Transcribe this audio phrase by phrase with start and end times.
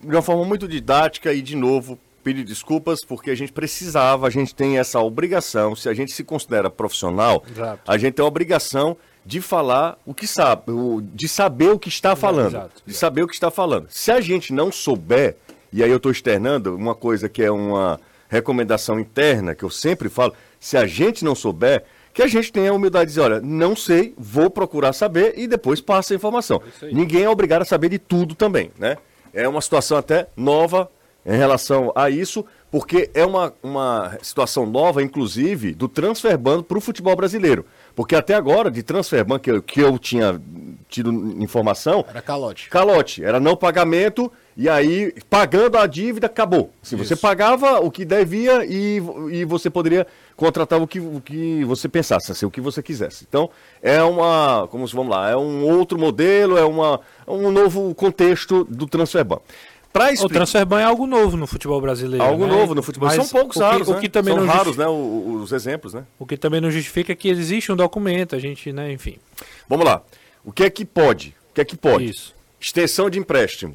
[0.00, 4.30] de uma forma muito didática e, de novo, pedir desculpas porque a gente precisava, a
[4.30, 7.90] gente tem essa obrigação, se a gente se considera profissional, Exato.
[7.90, 10.64] a gente tem a obrigação de falar o que sabe,
[11.12, 13.86] de saber o que está falando, exato, de saber o que está falando.
[13.90, 15.36] Se a gente não souber,
[15.72, 20.08] e aí eu estou externando uma coisa que é uma recomendação interna, que eu sempre
[20.08, 23.40] falo, se a gente não souber, que a gente tenha a humildade de dizer, olha,
[23.40, 26.60] não sei, vou procurar saber e depois passa a informação.
[26.90, 28.96] Ninguém é obrigado a saber de tudo também, né?
[29.32, 30.90] É uma situação até nova
[31.24, 36.80] em relação a isso, porque é uma, uma situação nova, inclusive, do transferbando para o
[36.80, 37.66] futebol brasileiro.
[37.94, 40.40] Porque até agora, de transferban que eu, que eu tinha
[40.88, 41.12] tido
[41.42, 42.70] informação, Era calote.
[42.70, 46.70] calote, era não pagamento, e aí, pagando a dívida, acabou.
[46.82, 49.02] Se você pagava o que devia e,
[49.32, 50.06] e você poderia
[50.40, 53.26] contratar o que, o que você pensasse, assim, o que você quisesse.
[53.28, 53.50] Então,
[53.82, 58.64] é uma, como se vamos lá, é um outro modelo, é uma, um novo contexto
[58.64, 59.38] do transferban.
[59.92, 62.24] Para O explicar transferban é algo novo no futebol brasileiro.
[62.24, 62.52] algo né?
[62.56, 64.00] novo no futebol, Mas são poucos o que, raros, o né?
[64.00, 66.04] que também São raros, né, o- o- os exemplos, né?
[66.18, 69.18] O que também não justifica que existe um documento, a gente, né, enfim.
[69.68, 70.00] Vamos lá.
[70.42, 71.34] O que é que pode?
[71.50, 72.04] O que é que pode?
[72.08, 72.34] Isso.
[72.58, 73.74] Extensão de empréstimo.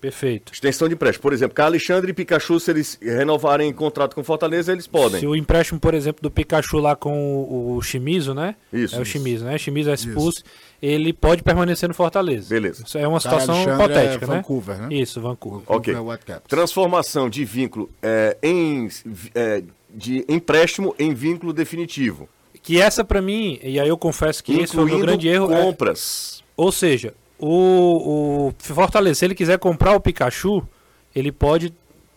[0.00, 0.52] Perfeito.
[0.52, 1.22] Extensão de empréstimo.
[1.22, 5.18] Por exemplo, Carlos Alexandre e Pikachu, se eles renovarem contrato com Fortaleza, eles podem.
[5.20, 8.54] Se o empréstimo, por exemplo, do Pikachu lá com o, o Shimizu, né?
[8.72, 9.04] Isso, É o.
[9.04, 9.58] Shimizu, né?
[9.58, 10.42] Shimizu é expulso,
[10.80, 12.48] ele pode permanecer no Fortaleza.
[12.48, 12.84] Beleza.
[12.86, 14.36] Isso é uma situação Alexandre hipotética, é né?
[14.36, 14.88] Vancouver, né?
[14.94, 15.62] Isso, Vancouver.
[15.66, 15.92] Ok.
[15.94, 16.48] Vancouver Whitecaps.
[16.48, 18.88] Transformação de vínculo é, em
[19.34, 22.28] é, de empréstimo em vínculo definitivo.
[22.62, 25.28] Que essa pra mim, e aí eu confesso que esse foi o meu incluindo grande
[25.28, 25.52] erro.
[25.52, 26.42] é- compras.
[26.56, 30.66] ou seja, o, o Fortaleza, se ele quiser comprar o Pikachu,
[31.14, 31.72] ele pode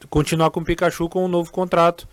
[0.09, 2.07] continuar com o Pikachu com um novo contrato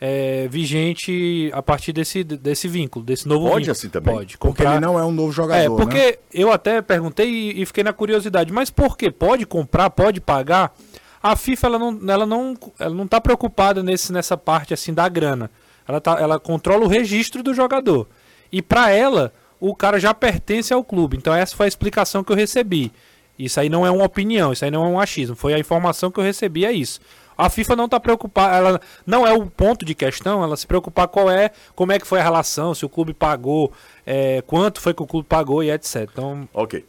[0.00, 3.72] é, vigente a partir desse, desse vínculo, desse novo Pode vínculo.
[3.72, 4.14] assim também?
[4.14, 4.38] Pode.
[4.38, 4.72] Porque Comprar...
[4.72, 5.76] ele não é um novo jogador, É, né?
[5.76, 9.10] porque eu até perguntei e, e fiquei na curiosidade, mas por que?
[9.10, 10.74] Pode comprar, pode pagar?
[11.22, 15.08] A FIFA ela não, ela não, ela não tá preocupada nesse, nessa parte assim da
[15.08, 15.48] grana.
[15.86, 18.08] Ela, tá, ela controla o registro do jogador.
[18.50, 21.16] E para ela, o cara já pertence ao clube.
[21.16, 22.92] Então essa foi a explicação que eu recebi.
[23.38, 25.36] Isso aí não é uma opinião, isso aí não é um achismo.
[25.36, 27.00] Foi a informação que eu recebi, é isso.
[27.38, 31.06] A FIFA não está preocupada, ela não é o ponto de questão, ela se preocupar
[31.06, 33.72] qual é, como é que foi a relação, se o clube pagou,
[34.04, 36.08] é, quanto foi que o clube pagou e etc.
[36.12, 36.84] Então, Ok.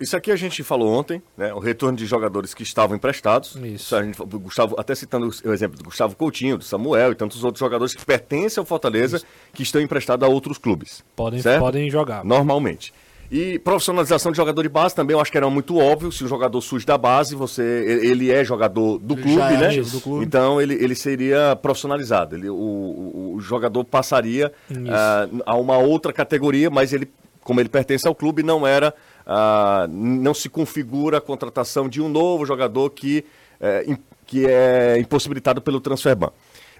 [0.00, 1.52] Isso aqui a gente falou ontem, né?
[1.52, 3.56] O retorno de jogadores que estavam emprestados.
[3.56, 3.94] Isso.
[3.94, 7.60] A gente, Gustavo, até citando o exemplo do Gustavo Coutinho, do Samuel e tantos outros
[7.60, 9.22] jogadores que pertencem ao Fortaleza
[9.52, 11.04] que estão emprestados a outros clubes.
[11.14, 11.60] podem, certo?
[11.60, 12.24] podem jogar.
[12.24, 12.92] Normalmente.
[13.30, 16.12] E profissionalização de jogador de base também, eu acho que era muito óbvio.
[16.12, 17.62] Se o jogador surge da base, você,
[18.02, 19.80] ele é jogador do Ele clube, é né?
[19.80, 20.24] do clube.
[20.24, 22.36] Então ele, ele seria profissionalizado.
[22.36, 24.52] Ele, o, o, o jogador passaria
[24.88, 28.94] ah, a uma outra categoria, mas ele, como ele pertence ao clube, não era,
[29.26, 33.24] ah, não se configura a contratação de um novo jogador que,
[33.60, 33.96] é,
[34.26, 36.30] que é impossibilitado pelo transferban.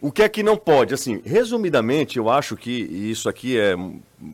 [0.01, 0.93] O que é que não pode?
[0.93, 3.75] Assim, resumidamente, eu acho que e isso aqui é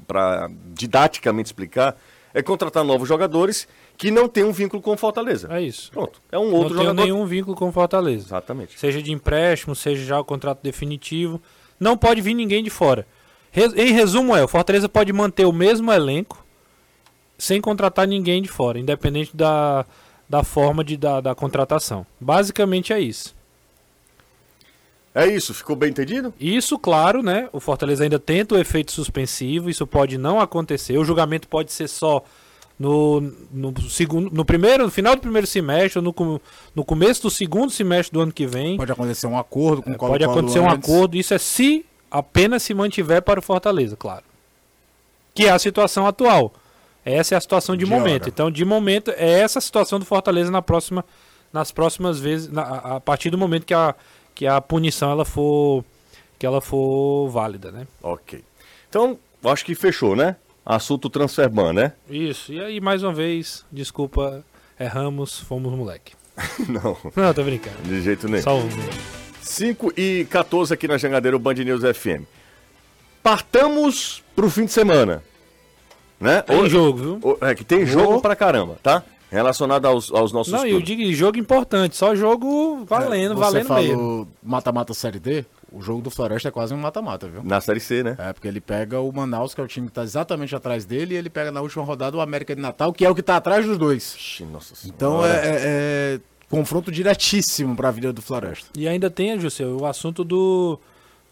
[0.06, 1.96] para didaticamente explicar,
[2.34, 5.48] é contratar novos jogadores que não têm um vínculo com Fortaleza.
[5.50, 5.90] É isso.
[5.92, 6.20] Pronto.
[6.32, 7.02] É um Não outro tenho jogador.
[7.02, 8.26] nenhum vínculo com Fortaleza.
[8.26, 8.78] Exatamente.
[8.78, 11.40] Seja de empréstimo, seja já o contrato definitivo.
[11.78, 13.06] Não pode vir ninguém de fora.
[13.76, 16.44] Em resumo é, o Fortaleza pode manter o mesmo elenco
[17.40, 19.84] sem contratar ninguém de fora, independente da,
[20.28, 22.06] da forma de, da, da contratação.
[22.20, 23.34] Basicamente é isso.
[25.12, 26.32] É isso, ficou bem entendido?
[26.38, 27.48] Isso, claro, né?
[27.52, 30.96] O Fortaleza ainda tenta o efeito suspensivo, isso pode não acontecer.
[30.98, 32.22] O julgamento pode ser só
[32.78, 36.40] no, no segundo, no primeiro, no final do primeiro semestre, ou no,
[36.76, 38.76] no começo do segundo semestre do ano que vem.
[38.76, 40.88] Pode acontecer um acordo com o É, pode acontecer um antes.
[40.88, 41.16] acordo.
[41.16, 44.22] Isso é se apenas se mantiver para o Fortaleza, claro.
[45.34, 46.52] Que é a situação atual.
[47.04, 48.22] Essa é a situação de, De momento.
[48.22, 48.28] hora.
[48.28, 51.04] Então, de momento, é essa a situação do Fortaleza na próxima,
[51.52, 53.94] nas próximas vezes, na- a, partir do momento que a,
[54.34, 55.84] que a punição ela for,
[56.38, 57.86] que ela for válida, né?
[58.02, 58.44] Ok.
[58.88, 60.36] Então, acho que fechou, né?
[60.64, 61.92] Assunto transferban, né?
[62.08, 62.52] Isso.
[62.52, 64.44] E aí, mais uma vez, desculpa,
[64.78, 66.12] erramos, fomos moleque.
[66.68, 67.76] Não, Não, tô brincando.
[67.84, 68.44] de jeito nenhum.
[68.66, 68.68] Um.
[69.42, 72.24] 5 e 14 aqui na Jangadeiro Band News FM.
[73.22, 75.22] Partamos pro fim de semana.
[76.20, 76.42] Né?
[76.42, 77.18] Tem Hoje- jogo, viu?
[77.22, 78.20] o- É que tem jogo Oh.
[78.20, 79.02] pra caramba, tá?
[79.30, 80.86] Relacionado aos, aos nossos Não, eu clubes.
[80.86, 84.28] digo jogo importante, só jogo valendo, É, Você valendo falou mesmo.
[84.42, 87.40] mata-mata Série D, o jogo do Floresta é quase um mata-mata, viu?
[87.44, 88.16] Na Série C, né?
[88.18, 91.14] É, porque ele pega o Manaus, que é o time que tá exatamente atrás dele,
[91.14, 93.36] e ele pega na última rodada o América de Natal, que é o que tá
[93.36, 94.14] atrás dos dois.
[94.16, 94.96] Ixi, Nossa senhora.
[94.96, 95.60] Então é, é-
[96.16, 96.20] é
[96.50, 98.66] confronto diretíssimo pra vida do Floresta.
[98.76, 100.76] E ainda tem, José, o assunto do,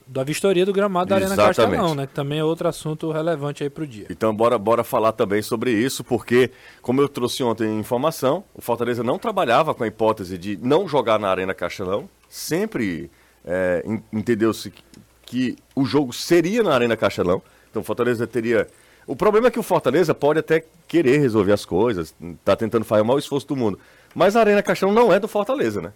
[0.09, 1.37] da vistoria do gramado da Arena.
[1.37, 2.07] Castelão, né?
[2.07, 4.07] Que também é outro assunto relevante aí pro dia.
[4.09, 6.51] Então bora, bora falar também sobre isso, porque,
[6.81, 11.19] como eu trouxe ontem informação, o Fortaleza não trabalhava com a hipótese de não jogar
[11.19, 12.09] na Arena Castelão.
[12.29, 13.11] Sempre
[13.45, 14.83] é, en- entendeu-se que,
[15.27, 17.43] que o jogo seria na Arena Castelão.
[17.71, 18.67] Então o Fortaleza teria.
[19.07, 22.15] O problema é que o Fortaleza pode até querer resolver as coisas,
[22.45, 23.79] tá tentando fazer o maior esforço do mundo.
[24.15, 25.93] Mas a Arena Castelão não é do Fortaleza, né?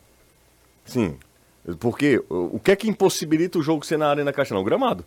[0.85, 1.17] Sim.
[1.79, 4.63] Porque o que é que impossibilita o jogo ser na Arena Castelão?
[4.63, 5.05] O gramado.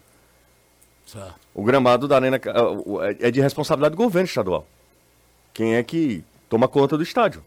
[1.06, 1.36] Certo.
[1.54, 4.66] O gramado da Arena ah, é é de responsabilidade do governo estadual.
[5.54, 7.44] Quem é que toma conta do estádio?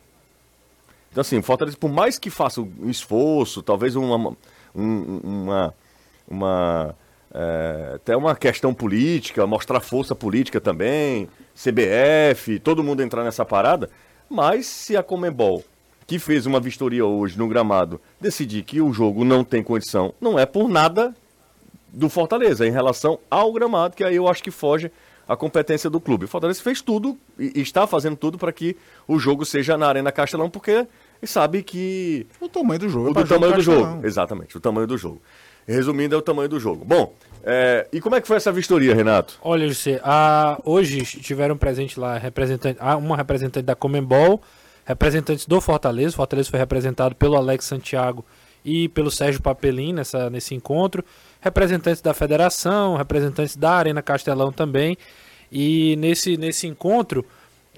[1.11, 4.37] Então, assim, o Fortaleza, por mais que faça um esforço, talvez uma.
[4.75, 5.75] um- uma,
[6.29, 6.95] uma
[7.35, 13.91] é, até uma questão política, mostrar força política também, CBF, todo mundo entrar nessa parada,
[14.31, 15.63] mas se a Comembol,
[16.09, 20.39] que fez uma vistoria hoje no gramado, decidir que o jogo não tem condição, não
[20.39, 21.15] é por nada
[21.93, 24.91] do Fortaleza em relação ao gramado, que aí eu acho que foge
[25.29, 26.25] a competência do clube.
[26.25, 28.75] O Fortaleza fez tudo e, está fazendo tudo para que
[29.07, 30.87] o jogo seja na Arena Castelão, porque
[31.23, 33.09] sabe que O tamanho do jogo.
[33.09, 33.91] o é pra do tamanho do Castelão.
[33.93, 34.07] jogo.
[34.07, 35.21] Exatamente, o tamanho do jogo.
[35.67, 36.87] Resumindo, é o tamanho do jogo.
[36.87, 37.13] Bom,
[37.45, 39.39] é, e como é que foi essa vistoria, Renato?
[39.43, 44.41] Olha, José, a, hoje tiveram presente lá representante, ah, uma representante da Comembol,
[44.89, 46.15] representantes do Fortaleza.
[46.15, 48.25] O Fortaleza foi representado pelo Alex Santiago
[48.65, 51.05] e pelo Sérgio Papelin nessa, nesse encontro.
[51.43, 54.97] Representantes da Federação, representantes da Arena Castelão também.
[55.53, 57.25] E nesse, nesse encontro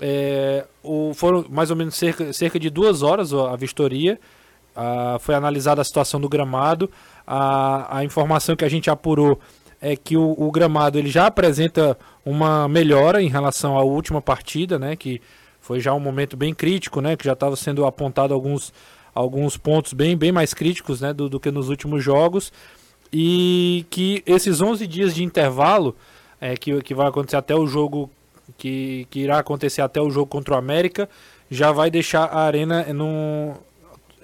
[0.00, 4.18] é, o, foram mais ou menos cerca, cerca de duas horas a vistoria.
[4.74, 6.88] Ah, foi analisada a situação do gramado.
[7.26, 9.40] A, a informação que a gente apurou
[9.80, 14.78] é que o, o gramado ele já apresenta uma melhora em relação à última partida,
[14.78, 14.94] né?
[14.94, 15.20] Que
[15.70, 17.16] foi já um momento bem crítico, né?
[17.16, 18.72] Que já estava sendo apontado alguns,
[19.14, 21.12] alguns pontos bem, bem mais críticos, né?
[21.12, 22.52] Do, do que nos últimos jogos.
[23.12, 25.94] E que esses 11 dias de intervalo,
[26.40, 28.10] é, que, que vai acontecer até o jogo,
[28.58, 31.08] que, que irá acontecer até o jogo contra o América,
[31.48, 33.54] já vai deixar a Arena num,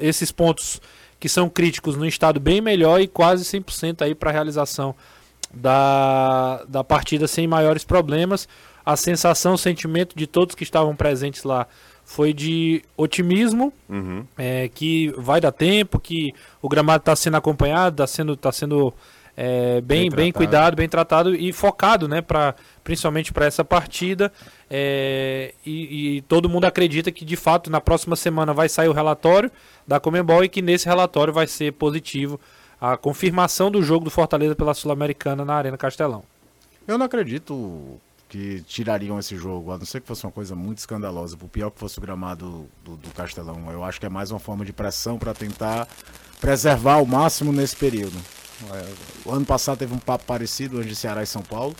[0.00, 0.80] esses pontos
[1.20, 4.96] que são críticos no estado bem melhor e quase 100% aí para a realização
[5.54, 8.48] da, da partida sem maiores problemas.
[8.86, 11.66] A sensação, o sentimento de todos que estavam presentes lá
[12.04, 14.24] foi de otimismo, Uhum.
[14.38, 18.94] é, que vai dar tempo, que o gramado está sendo acompanhado, está sendo, tá sendo
[19.36, 24.32] é, bem, Bem bem, cuidado, bem tratado e focado, né, pra, principalmente para essa partida.
[24.70, 28.92] É, e, e todo mundo acredita que de fato na próxima semana vai sair o
[28.92, 29.50] relatório
[29.86, 32.40] da Comembol e que nesse relatório vai ser positivo
[32.80, 36.22] a confirmação do jogo do Fortaleza pela Sul-Americana na Arena Castelão.
[36.86, 40.78] Eu não acredito que tirariam esse jogo, a não ser que fosse uma coisa muito
[40.78, 43.70] escandalosa, por pior que fosse o gramado do, do Castelão.
[43.70, 45.88] Eu acho que é mais uma forma de pressão para tentar
[46.40, 48.16] preservar ao máximo nesse período.
[48.72, 48.94] É,
[49.28, 51.74] O ano passado teve um papo parecido entre Ceará e São Paulo,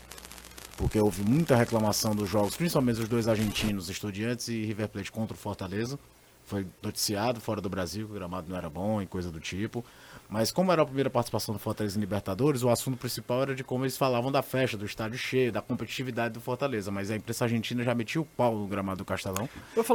[0.76, 5.34] porque houve muita reclamação dos jogos, principalmente os dois argentinos, Estudiantes e River Plate contra
[5.34, 5.98] o Fortaleza.
[6.44, 9.84] Foi noticiado fora do Brasil que o gramado não era bom e coisa do tipo.
[10.28, 13.62] Mas como era a primeira participação do Fortaleza em Libertadores, o assunto principal era de
[13.62, 16.90] como eles falavam da festa, do estádio cheio, da competitividade do Fortaleza.
[16.90, 19.48] Mas a imprensa argentina já metia o pau no gramado do Castelão.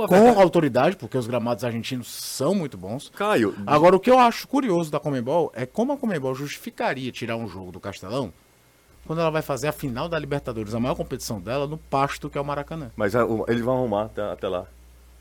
[0.07, 0.41] Com verdade.
[0.41, 3.11] autoridade, porque os gramados argentinos são muito bons.
[3.15, 7.35] Caio, Agora, o que eu acho curioso da Comembol é como a Comembol justificaria tirar
[7.35, 8.33] um jogo do Castelão
[9.05, 12.37] quando ela vai fazer a final da Libertadores, a maior competição dela, no pasto que
[12.37, 12.91] é o Maracanã.
[12.95, 14.65] mas ah, eles vão arrumar até, até lá.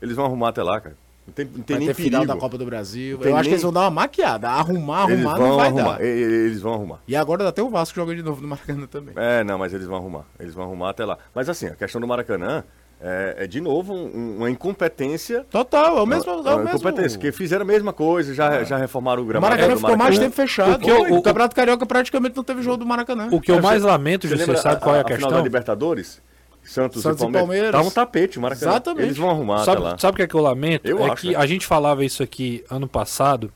[0.01, 0.95] Eles vão arrumar até lá, cara.
[1.31, 3.17] Não tem, não tem Vai nem ter final da Copa do Brasil.
[3.21, 4.49] Eu acho que nem- eles vão dar uma maquiada.
[4.49, 5.97] Arrumar, Eles arrumar vão não vai arrumar.
[5.97, 6.03] dar.
[6.03, 6.99] Eles vão arrumar.
[7.07, 9.13] E agora até o Vasco joga de novo no Maracanã também.
[9.15, 10.25] É, não, mas eles vão arrumar.
[10.39, 11.17] Eles vão arrumar até lá.
[11.33, 12.63] Mas assim, a questão do Maracanã
[13.03, 15.45] é, é, de novo um- uma incompetência.
[15.49, 16.29] Total, é o mesmo.
[16.31, 16.69] É o mesmo...
[16.69, 19.49] incompetência, porque fizeram a mesma coisa, já, já reformaram o O gramado.
[19.51, 20.23] Maracanã do ficou mais Maracanã.
[20.25, 20.75] tempo fechado.
[20.75, 23.27] O que eu- o, o- Campeonato Carioca praticamente não teve jogo do Maracanã.
[23.31, 25.25] O que eu É, mais você- lamento, Você lembra sabe qual é a final da
[25.27, 25.43] questão?
[25.43, 26.21] Libertadores?
[26.63, 27.71] Santos, Santos e e Palmeiras.
[27.71, 27.71] Palmeiras.
[27.71, 28.71] Tá um tapete, Maracanã.
[28.71, 29.05] Exatamente.
[29.05, 29.97] Eles vão arrumar Sabe, lá.
[29.97, 30.87] sabe o que é que eu lamento?
[30.87, 31.35] Eu é acho, que né?
[31.35, 33.51] a gente falava isso aqui ano passado.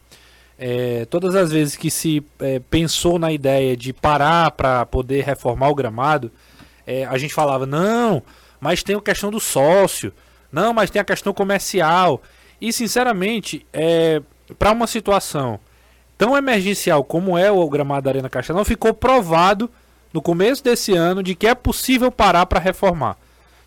[0.57, 5.69] é, todas as vezes que se é, pensou na ideia de parar para poder reformar
[5.69, 6.31] o gramado,
[6.87, 8.23] é, a gente falava, não,
[8.59, 10.13] mas tem a questão do sócio,
[10.51, 12.21] não, mas tem a questão comercial.
[12.61, 14.21] E sinceramente, é,
[14.57, 15.59] para uma situação
[16.17, 19.69] tão emergencial como é o gramado da Arena Castelão, ficou provado
[20.15, 23.17] no começo desse ano de que é possível parar para reformar.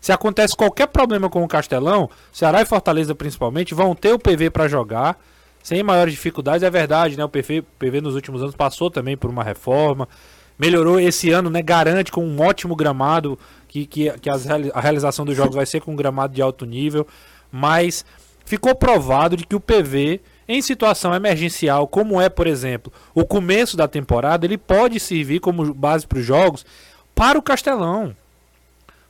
[0.01, 4.49] Se acontece qualquer problema com o Castelão, Ceará e Fortaleza principalmente vão ter o PV
[4.49, 5.15] para jogar
[5.61, 6.63] sem maiores dificuldades.
[6.63, 7.23] É verdade, né?
[7.23, 10.09] O PV, PV nos últimos anos passou também por uma reforma,
[10.57, 11.61] melhorou esse ano, né?
[11.61, 13.37] Garante com um ótimo gramado
[13.67, 16.65] que, que, que as a realização dos jogos vai ser com um gramado de alto
[16.65, 17.05] nível,
[17.51, 18.03] mas
[18.43, 23.77] ficou provado de que o PV em situação emergencial, como é, por exemplo, o começo
[23.77, 26.65] da temporada, ele pode servir como base para os jogos
[27.13, 28.15] para o Castelão.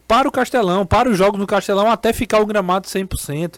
[0.06, 3.56] Para o Castelão, para os jogos no Castelão, até ficar o gramado 100%.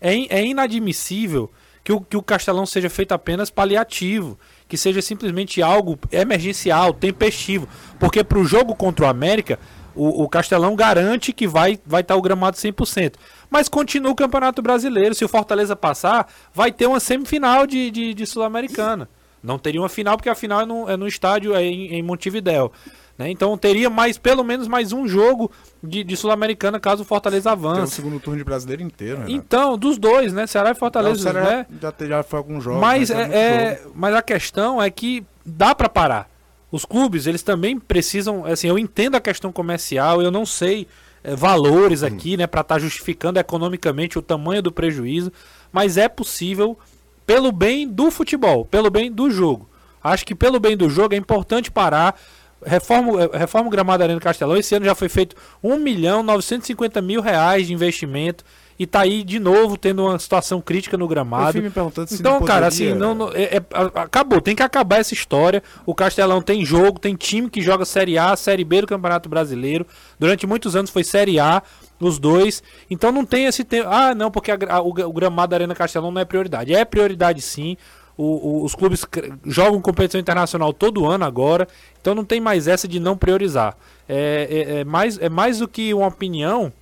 [0.00, 1.50] É, é inadmissível
[1.82, 4.38] que o, que o Castelão seja feito apenas paliativo,
[4.68, 7.68] que seja simplesmente algo emergencial, tempestivo.
[7.98, 9.58] Porque para o jogo contra o América,
[9.94, 13.14] o, o, Castelão garante que vai estar vai tá o gramado 100%.
[13.50, 15.14] Mas continua o Campeonato Brasileiro.
[15.14, 19.08] Se o Fortaleza passar, vai ter uma semifinal de, de, de Sul-Americana.
[19.42, 22.02] Não teria uma final, porque a final é no, é no estádio é em, em
[22.02, 22.72] Montevidéu.
[23.16, 23.30] Né?
[23.30, 25.50] Então teria mais, pelo menos mais um jogo
[25.82, 27.76] de, de Sul-Americana caso o Fortaleza avance.
[27.76, 29.32] Tem o segundo turno de brasileiro inteiro, Renato.
[29.32, 30.46] Então, dos dois, né?
[30.46, 31.32] Ceará e Fortaleza.
[31.32, 31.66] Não, né?
[31.80, 32.80] já, já foi algum jogo.
[32.80, 36.33] Mas, é, é mas a questão é que dá para parar.
[36.74, 38.44] Os clubes, eles também precisam.
[38.44, 40.88] Assim, eu entendo a questão comercial, eu não sei
[41.22, 42.06] é, valores hum.
[42.06, 45.32] aqui, né, para estar tá justificando economicamente o tamanho do prejuízo,
[45.70, 46.76] mas é possível
[47.24, 49.70] pelo bem do futebol, pelo bem do jogo.
[50.02, 52.20] Acho que pelo bem do jogo é importante parar
[52.66, 54.56] reforma, eh, reforma o gramado da Arena Castelão.
[54.56, 58.44] Esse ano já foi feito 1 milhão 950 mil reais de investimento.
[58.78, 61.58] E tá aí de novo tendo uma situação crítica no gramado.
[62.10, 63.62] então, cara, assim, não, não é, é,
[63.94, 64.40] acabou.
[64.40, 65.62] Tem que acabar essa história.
[65.86, 69.86] O Castelão tem jogo, tem time que joga Série A, Série B do Campeonato Brasileiro.
[70.18, 71.62] Durante muitos anos foi Série A,
[72.00, 72.62] os dois.
[72.90, 73.88] Então não tem esse tempo.
[73.88, 76.74] Ah, não, porque a, a, o, o gramado da Arena Castelão não é prioridade.
[76.74, 77.76] É prioridade sim.
[78.16, 78.24] O,
[78.60, 79.04] o, os clubes
[79.44, 81.66] jogam competição internacional todo ano agora,
[82.00, 83.76] então não tem mais essa de não priorizar.
[84.08, 86.72] É, é, é mais, é mais do que uma opinião,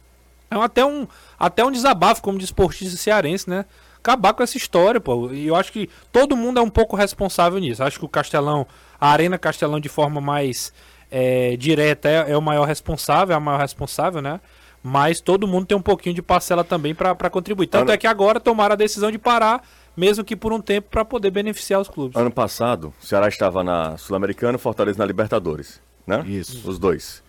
[0.51, 1.09] é até um,
[1.43, 3.65] até um desabafo como de esportista cearense, né?
[3.99, 5.33] Acabar com essa história, pô.
[5.33, 7.83] E eu acho que todo mundo é um pouco responsável nisso.
[7.83, 8.65] Acho que o Castelão,
[9.01, 10.73] a Arena Castelão de forma mais
[11.11, 14.41] é, direta é, é, o maior responsável, é a maior responsável, né?
[14.85, 17.67] Mas todo mundo tem um pouquinho de parcela também para contribuir.
[17.67, 17.95] Tanto Ana...
[17.95, 21.31] é que agora tomaram a decisão de parar mesmo que por um tempo, para poder
[21.31, 22.17] beneficiar os clubes.
[22.17, 26.25] Ano passado, o Ceará estava na Sul-Americana, Fortaleza na Libertadores, né?
[26.27, 26.67] Isso.
[26.67, 27.23] Os dois.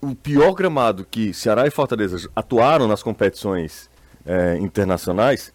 [0.00, 3.90] O pior gramado que Ceará e Fortaleza atuaram nas competições
[4.24, 5.52] é, internacionais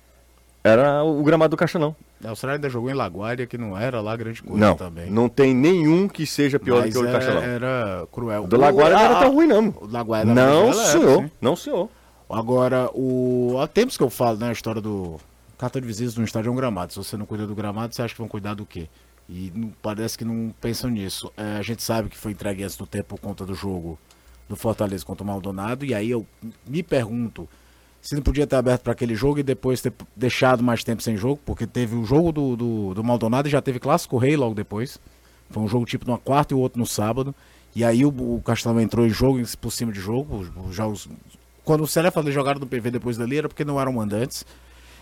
[0.63, 1.95] era o gramado do Caixanão.
[2.23, 5.11] O Ceará ainda jogou em Laguária, que não era lá grande coisa não, também.
[5.11, 7.43] Não tem nenhum que seja pior Mas do que o do Caixanão.
[7.43, 8.43] Era cruel.
[8.43, 9.75] O do Laguária não era tão ruim, não.
[9.79, 11.19] O Laguária não, senhor.
[11.19, 11.89] Era, não, senhor.
[12.29, 13.57] Agora, o...
[13.61, 15.19] há tempos que eu falo, né, a história do
[15.57, 16.93] carta de visitas no estádio é um gramado.
[16.93, 18.89] Se você não cuida do gramado, você acha que vão cuidar do quê?
[19.29, 21.31] E não, parece que não pensam nisso.
[21.37, 23.99] É, a gente sabe que foi entregue antes do tempo por conta do jogo
[24.47, 25.85] do Fortaleza contra o Maldonado.
[25.85, 26.25] E aí eu
[26.67, 27.47] me pergunto
[28.01, 31.17] se não podia ter aberto para aquele jogo e depois ter deixado mais tempo sem
[31.17, 34.53] jogo, porque teve o jogo do, do, do Maldonado e já teve Clássico Rei logo
[34.53, 34.99] depois.
[35.49, 37.33] Foi um jogo tipo numa quarta e o outro no sábado.
[37.75, 40.37] E aí o, o Castelão entrou em jogo por cima de jogo.
[40.37, 41.09] Os, os
[41.63, 44.45] quando o falou jogaram do PV depois dali era porque não eram mandantes.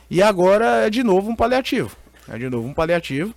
[0.09, 1.95] E agora é de novo um paliativo.
[2.29, 3.35] É de novo um paliativo.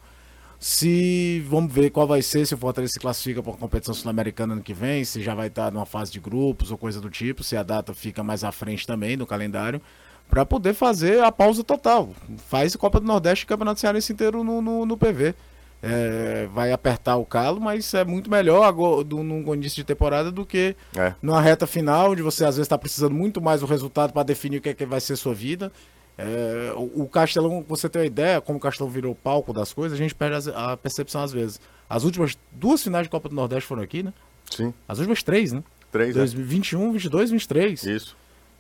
[0.58, 4.54] Se vamos ver qual vai ser, se o Fortaleza se classifica para a competição sul-americana
[4.54, 7.44] ano que vem, se já vai estar numa fase de grupos ou coisa do tipo,
[7.44, 9.80] se a data fica mais à frente também no calendário,
[10.28, 12.10] para poder fazer a pausa total.
[12.48, 15.34] Faz Copa do Nordeste e Campeonato Cearense inteiro no, no, no PV
[15.82, 20.30] é, vai apertar o calo, mas é muito melhor agora, do, num início de temporada
[20.30, 21.14] do que é.
[21.22, 24.58] numa reta final, onde você às vezes está precisando muito mais do resultado para definir
[24.58, 25.70] o que, é que vai ser sua vida.
[26.18, 29.99] É, o, o Castelão, você tem uma ideia, como o Castelão virou palco das coisas,
[29.99, 31.61] a gente perde a, a percepção às vezes.
[31.88, 34.12] As últimas duas finais de Copa do Nordeste foram aqui, né?
[34.50, 34.73] Sim.
[34.88, 35.62] As últimas três, né?
[35.92, 36.92] Três, 2021, é.
[36.92, 37.85] 22, 23.
[37.85, 38.16] Isso.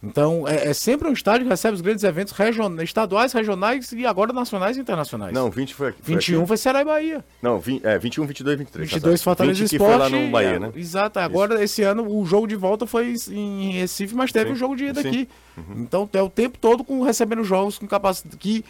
[0.06, 4.06] Então, é, é, sempre um estádio que recebe os grandes eventos regionais, estaduais, regionais e
[4.06, 5.32] agora nacionais e internacionais.
[5.32, 5.98] Não, 20 foi aqui.
[6.02, 6.48] Foi 21 aqui.
[6.48, 7.24] foi Ceará e Bahia.
[7.42, 8.90] Não, 20, é, 21, 22 23.
[8.90, 9.90] 22 Fortaleza 20 Esporte.
[9.90, 10.72] foi lá no Bahia, né?
[10.74, 11.18] Exato.
[11.18, 11.64] Agora, Isso.
[11.64, 14.84] esse ano, o jogo de volta foi em Recife, mas teve o um jogo de
[14.84, 15.28] ida aqui.
[15.56, 15.74] Uhum.
[15.78, 18.64] Então, é o tempo todo com, recebendo jogos com capacidade que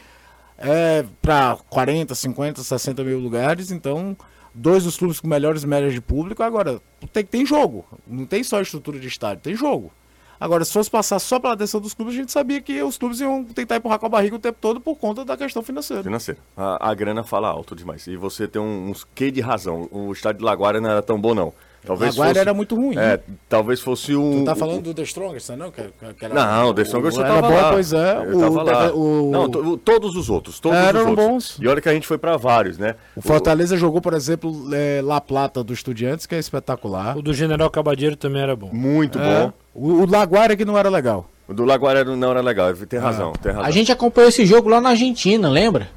[0.58, 3.70] é para 40, 50, 60 mil lugares.
[3.70, 4.16] Então,
[4.54, 6.42] dois dos clubes com melhores médias de público.
[6.42, 6.80] Agora,
[7.12, 7.84] tem, tem jogo.
[8.06, 9.92] Não tem só estrutura de estádio, tem jogo.
[10.38, 13.20] Agora, se fosse passar só pela atenção dos clubes, a gente sabia que os clubes
[13.20, 16.02] iam tentar empurrar com a barriga o tempo todo por conta da questão financeira.
[16.02, 16.40] Financeira.
[16.56, 18.06] A, a grana fala alto demais.
[18.06, 19.88] E você tem um, uns quê de razão.
[19.90, 21.52] O estádio de Laguária não era tão bom, não.
[21.86, 22.98] Talvez Laguária fosse, era muito ruim.
[22.98, 24.40] É, talvez fosse um.
[24.40, 25.70] Tu tá falando do The Strongest, não?
[25.70, 25.82] Que,
[26.14, 27.72] que era, não, o The Strongest você tava bom, lá.
[27.72, 28.16] Pois é.
[28.16, 28.92] Eu o, tava lá.
[28.92, 30.58] O, não, to, todos os outros.
[30.58, 31.26] Todos eram os outros.
[31.26, 31.58] bons.
[31.60, 32.96] E olha que a gente foi para vários, né?
[33.14, 37.16] O Fortaleza o, jogou, por exemplo, é, La Plata do Estudiantes, que é espetacular.
[37.16, 38.70] O do General Cabadeiro também era bom.
[38.72, 39.44] Muito é.
[39.44, 39.52] bom.
[39.76, 41.28] O, o Laguária que não era legal.
[41.46, 43.38] O do Laguária não era legal, tem razão, ah.
[43.38, 43.66] tem razão.
[43.66, 45.88] A gente acompanhou esse jogo lá na Argentina, lembra?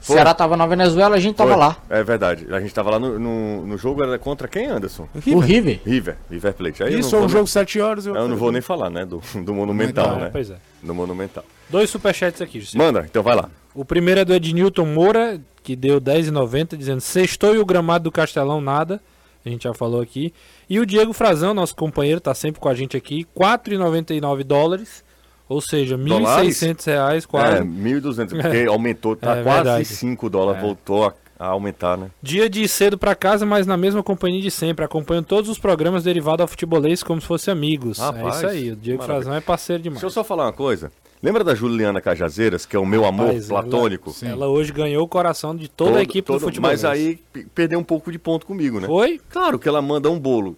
[0.00, 1.60] O Ceará tava na Venezuela, a gente tava Foi.
[1.60, 1.76] lá.
[1.88, 2.46] É verdade.
[2.50, 5.06] A gente tava lá no, no, no jogo, era contra quem, Anderson?
[5.14, 5.80] O River.
[5.84, 6.16] River.
[6.28, 6.82] River Plate.
[6.82, 8.06] Aí eu Isso é um jogo 7 horas.
[8.06, 9.04] nem- Eu não vou nem falar, né?
[9.04, 10.30] Do, do Monumental, né?
[10.32, 10.56] pois é.
[10.82, 11.44] Do Monumental.
[11.70, 12.76] Dois superchats aqui, José.
[12.76, 13.48] Manda, então vai lá.
[13.74, 18.12] O primeiro é do Ednilton Moura, que deu 10,90, dizendo: Sextou e o gramado do
[18.12, 19.00] Castelão nada.
[19.44, 20.32] A gente já falou aqui.
[20.68, 23.26] E o Diego Frazão, nosso companheiro, tá sempre com a gente aqui.
[23.36, 25.04] 4,99 dólares.
[25.48, 26.58] Ou seja, R$ Dólares?
[26.60, 27.62] 1.600 reais É, quase.
[27.62, 29.84] 1.200, porque aumentou, tá É quase verdade.
[29.84, 32.10] 5 dólares, voltou a, a aumentar, né?
[32.22, 34.84] Dia de cedo pra casa, mas na mesma companhia de sempre.
[34.84, 37.98] Acompanho todos os programas derivados ao futebolês como se fossem amigos.
[37.98, 38.70] Rapaz, é isso aí.
[38.72, 39.22] O Diego maravilha.
[39.24, 40.00] Frazão é parceiro demais.
[40.00, 40.92] Deixa eu só falar uma coisa.
[41.22, 44.14] Lembra da Juliana Cajazeiras, que é o meu amor Rapaz, ela- platônico?
[44.22, 46.70] Ela, hoje ganhou o coração de toda Todo- a equipe todo- do futebol.
[46.70, 47.18] Mas aí
[47.54, 48.86] perdeu um pouco de ponto comigo, né?
[48.86, 49.20] Foi?
[49.30, 50.56] Claro que ela manda um bolo.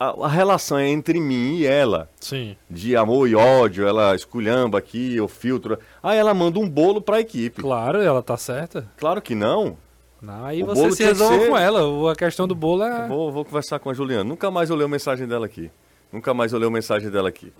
[0.00, 2.08] A, a relação é entre mim e ela.
[2.20, 2.56] Sim.
[2.70, 5.78] De amor e ódio, ela esculhamba aqui, eu filtro.
[6.02, 7.60] Aí ela manda um bolo pra equipe.
[7.60, 8.88] Claro, ela tá certa.
[8.96, 9.76] Claro que não.
[10.20, 12.12] Não, aí O você se resolve ser- com ela.
[12.12, 13.06] A questão do bolo é.
[13.06, 14.24] Vou, vou conversar com a Juliana.
[14.24, 15.70] Nunca mais eu leio a mensagem dela aqui.
[16.10, 17.52] Nunca mais eu leio a mensagem dela aqui.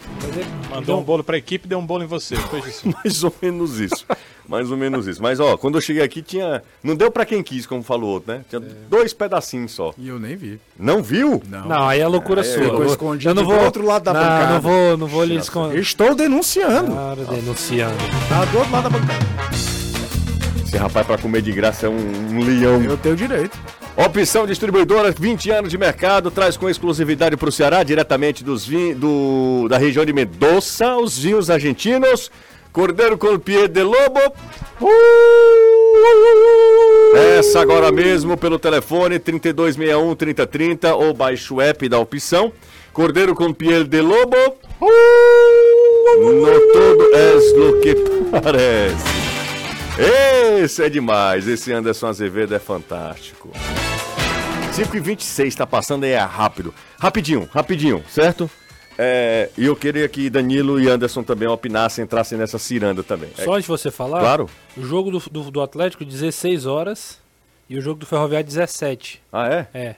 [0.71, 2.35] Mandou um bolo pra equipe e deu um bolo em você.
[2.35, 2.89] Foi isso.
[3.05, 4.07] Mais ou menos isso.
[4.49, 5.23] Mais ou menos isso.
[5.23, 6.63] Mas, ó, quando eu cheguei aqui tinha.
[6.83, 8.43] Não deu pra quem quis, como falou o outro, né?
[8.49, 9.93] Tinha dois pedacinhos só.
[9.99, 10.59] E eu nem vi.
[10.79, 11.43] Não viu?
[11.47, 11.69] Não.
[11.69, 12.55] Não, aí é loucura sua.
[12.55, 14.55] ficou Eu vou- escondido eu não do vou outro lado da não, bancada.
[14.55, 15.79] Não vou, não vou lhe esconder.
[15.79, 16.91] Estou denunciando.
[16.93, 17.97] Claro, denunciando.
[18.31, 19.68] Tá do outro lado da bancada.
[20.69, 22.83] Esse rapaz, pra comer de graça, é um, um leão.
[22.83, 23.57] Eu tenho direito.
[23.97, 28.93] Opção distribuidora, 20 anos de mercado, traz com exclusividade para o Ceará, diretamente dos vin
[28.93, 32.31] do, da região de Mendoza, os vinhos argentinos,
[32.71, 34.21] Cordeiro com Pied de Lobo.
[37.13, 42.53] Peça agora mesmo pelo telefone 3261-3030 ou baixe o app da opção.
[42.93, 44.37] Cordeiro com Pied de Lobo.
[46.21, 47.95] No todo es lo que
[48.31, 49.18] parece.
[49.99, 53.51] Esse é demais, esse Anderson Azevedo é fantástico.
[54.73, 56.73] 5 e 26 tá passando aí é rápido.
[56.99, 58.49] Rapidinho, rapidinho, certo?
[58.97, 63.31] É, E eu queria que Danilo e Anderson também opinassem, entrassem nessa ciranda também.
[63.39, 64.49] É, Só antes de você falar, claro.
[64.77, 67.19] o jogo do, do, do Atlético 16 horas
[67.69, 69.21] e o jogo do Ferroviário 17.
[69.33, 69.67] Ah, é?
[69.75, 69.95] É.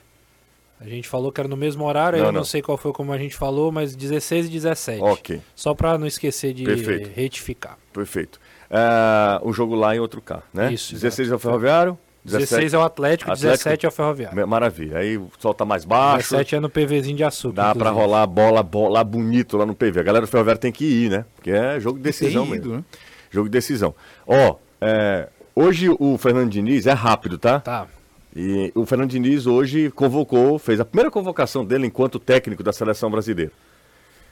[0.79, 2.45] A gente falou que era no mesmo horário, Não, eu não, não.
[2.45, 4.99] sei qual foi como a gente falou, mas 16 e 17.
[5.03, 7.11] Ok, Só pra não esquecer de Perfeito.
[7.13, 7.77] retificar.
[7.93, 8.39] perfeito.
[8.71, 10.71] É, o jogo lá em outro carro, né?
[10.71, 13.51] Isso, 16 é o Ferroviário, 16 é o Atlético, Atlético.
[13.51, 14.47] 17 é o Ferroviário.
[14.47, 14.99] Maravilha.
[14.99, 16.29] Aí o sol tá mais baixo.
[16.29, 17.55] 17 é no PVzinho de açúcar.
[17.55, 17.99] Dá pra inclusive.
[17.99, 19.99] rolar a bola, bola bonito lá no PV.
[19.99, 21.25] A galera do Ferroviário tem que ir, né?
[21.35, 22.77] Porque é jogo de decisão Tem ido, mesmo.
[22.77, 22.83] né?
[23.31, 23.95] Jogo de decisão.
[24.25, 27.59] Ó, é, hoje o Fernando Diniz é rápido, tá?
[27.59, 27.87] Tá.
[28.35, 33.09] E o Fernando Diniz hoje convocou, fez a primeira convocação dele enquanto técnico da seleção
[33.09, 33.51] brasileira.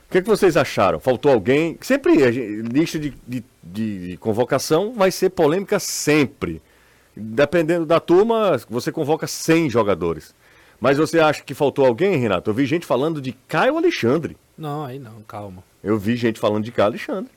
[0.10, 1.00] O que, que vocês acharam?
[1.00, 1.78] Faltou alguém?
[1.82, 6.60] Sempre, a gente- lista de, de, de convocação vai ser polêmica sempre.
[7.16, 10.34] Dependendo da turma, você convoca 100 jogadores.
[10.82, 12.50] Mas você acha que faltou alguém, Renato?
[12.50, 14.36] Eu vi gente falando de Caio Alexandre.
[14.58, 15.64] Não, aí não, calma.
[15.84, 17.32] Eu vi gente falando de Caio Alexandre.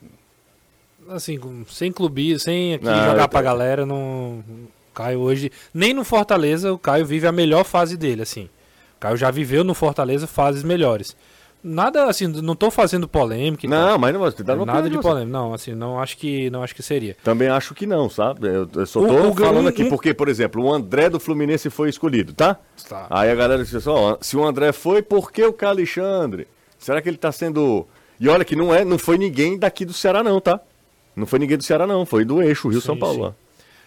[1.09, 4.43] Assim, sem clube, sem aqui Não, jogar pra galera, não.
[4.95, 5.51] Caio hoje.
[5.73, 8.45] Nem no Fortaleza, o Caio vive a melhor fase dele, assim.
[8.95, 11.15] O Caio já viveu no Fortaleza fases melhores.
[11.63, 15.01] Nada assim, não tô fazendo polêmica Não, mas não, você tá Nada de você.
[15.01, 15.31] polêmica.
[15.31, 17.15] Não, assim, não acho que não acho que seria.
[17.23, 18.47] Também acho que não, sabe?
[18.47, 21.69] Eu, eu só tô o- falando aqui um- porque, por exemplo, o André do Fluminense
[21.69, 22.57] foi escolhido, tá?
[22.89, 23.07] Tá.
[23.09, 26.47] Aí a galera disse assim, ó, se o André foi, por que o Caio Alexandre?
[26.77, 27.87] Será que ele tá sendo...
[28.19, 30.59] E olha que não é, não foi ninguém daqui do Ceará não, tá?
[31.15, 33.15] Não foi ninguém do Ceará não, foi do eixo Rio-São Sim, Paulo.
[33.15, 33.21] sim.
[33.21, 33.33] lá.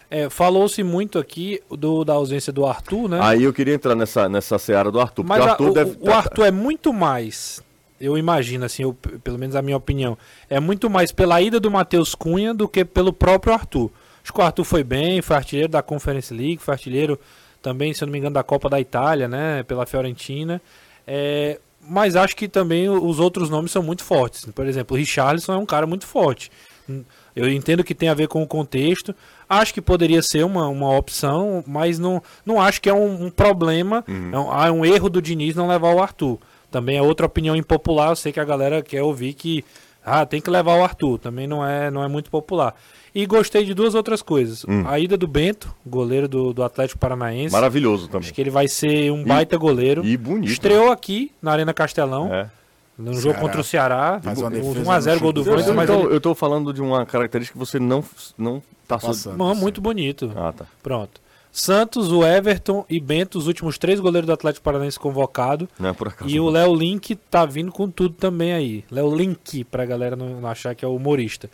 [0.09, 3.19] É, Falou-se muito aqui do, da ausência do Arthur, né?
[3.21, 5.97] Aí eu queria entrar nessa, nessa seara do Arthur, Mas o a- o, deve...
[5.99, 7.61] o Arthur é muito mais,
[7.99, 10.17] eu imagino, assim, eu- pelo menos a minha opinião,
[10.49, 13.89] é muito mais pela ida do Matheus Cunha do que pelo próprio Arthur.
[14.23, 17.19] Acho que o Arthur foi bem, foi artilheiro da Conference League, foi artilheiro
[17.61, 20.61] também, se eu não me engano, da Copa da Itália, né, pela Fiorentina.
[21.05, 24.45] É, mas acho que também os outros nomes são muito fortes.
[24.53, 26.51] Por exemplo, o Richarlison é um cara muito forte.
[26.89, 27.03] Hum,
[27.35, 29.13] Eu entendo que tem a ver com o contexto.
[29.47, 33.29] Acho que poderia ser uma, uma opção, mas não, não acho que é um, um
[33.29, 34.03] problema.
[34.07, 36.39] É, um, é um erro do Diniz não levar o Arthur.
[36.71, 38.09] Também é outra opinião impopular.
[38.09, 39.63] Eu sei que a galera quer ouvir que
[40.05, 41.17] ah, tem que levar o Arthur.
[41.19, 42.73] Também não é, não é muito popular.
[43.13, 44.65] E gostei de duas outras coisas.
[44.85, 47.51] A ida do Bento, goleiro do, do Atlético Paranaense.
[47.51, 48.21] Maravilhoso também.
[48.21, 50.05] Acho que ele vai ser um baita goleiro.
[50.05, 50.51] E bonito.
[50.51, 52.49] Estreou aqui na Arena Castelão, É.
[52.97, 54.19] no jogo Ceará contra o Ceará.
[54.21, 56.15] faz uma defesa 1x0 no gol do Vantos, mas então, ele...
[56.15, 58.03] eu tô falando de uma característica que você não,
[58.37, 59.09] não passou...
[59.09, 59.37] Passando.
[59.37, 60.31] Não, muito bonito.
[60.35, 60.65] Ah, tá.
[60.83, 61.19] Pronto.
[61.59, 65.67] Santos, o Everton e Bento, os últimos três goleiros do Atlético Paranaense convocado.
[65.79, 66.29] Não é por acaso.
[66.29, 68.85] E o Léo Link tá vindo com tudo também aí.
[68.91, 71.49] Léo Link, pra galera não não achar que é o humorista.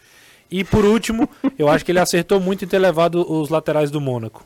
[0.52, 4.02] E por último, eu acho que ele acertou muito em ter levado os laterais do
[4.02, 4.46] Mônaco.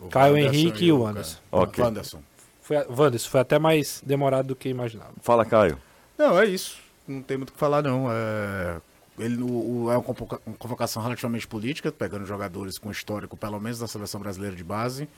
[0.00, 1.06] O Caio Wanderson Henrique e o.
[1.06, 1.38] Anderson.
[1.50, 1.82] Ok.
[1.82, 2.20] Wanderson.
[2.60, 5.12] Foi, a- Wanderson, foi até mais demorado do que imaginava.
[5.22, 5.78] Fala, Caio.
[6.18, 6.76] Não, é isso.
[7.08, 8.06] Não tem muito o que falar, não.
[8.12, 8.76] É,
[9.18, 13.60] ele, o, o- é uma convoca- uma convocação relativamente política, pegando jogadores com histórico, pelo
[13.60, 15.08] menos da seleção brasileira de base.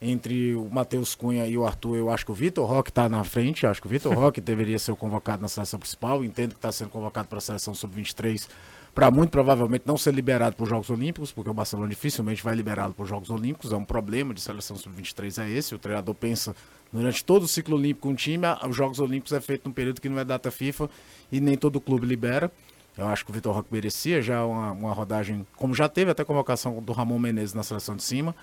[0.00, 3.24] Entre o Matheus Cunha e o Arthur, eu acho que o Vitor Roque está na
[3.24, 3.66] frente.
[3.66, 6.24] Acho que o Vitor Roque deveria ser convocado na seleção principal.
[6.24, 8.46] Entendo que está sendo convocado para a seleção sub-23
[8.94, 12.54] para muito provavelmente não ser liberado para os Jogos Olímpicos, porque o Barcelona dificilmente vai
[12.54, 13.72] liberá-lo para os Jogos Olímpicos.
[13.72, 15.74] É um problema de seleção sub-23 é esse.
[15.74, 16.54] O treinador pensa
[16.92, 20.00] durante todo o ciclo olímpico um time, ah, os Jogos Olímpicos é feito num período
[20.00, 20.88] que não é data FIFA
[21.30, 22.50] e nem todo clube libera.
[22.98, 26.24] Eu acho que o Vitor Roque merecia já uma, uma rodagem, como já teve até
[26.24, 28.34] convocação do Ramon Menezes na seleção de cima.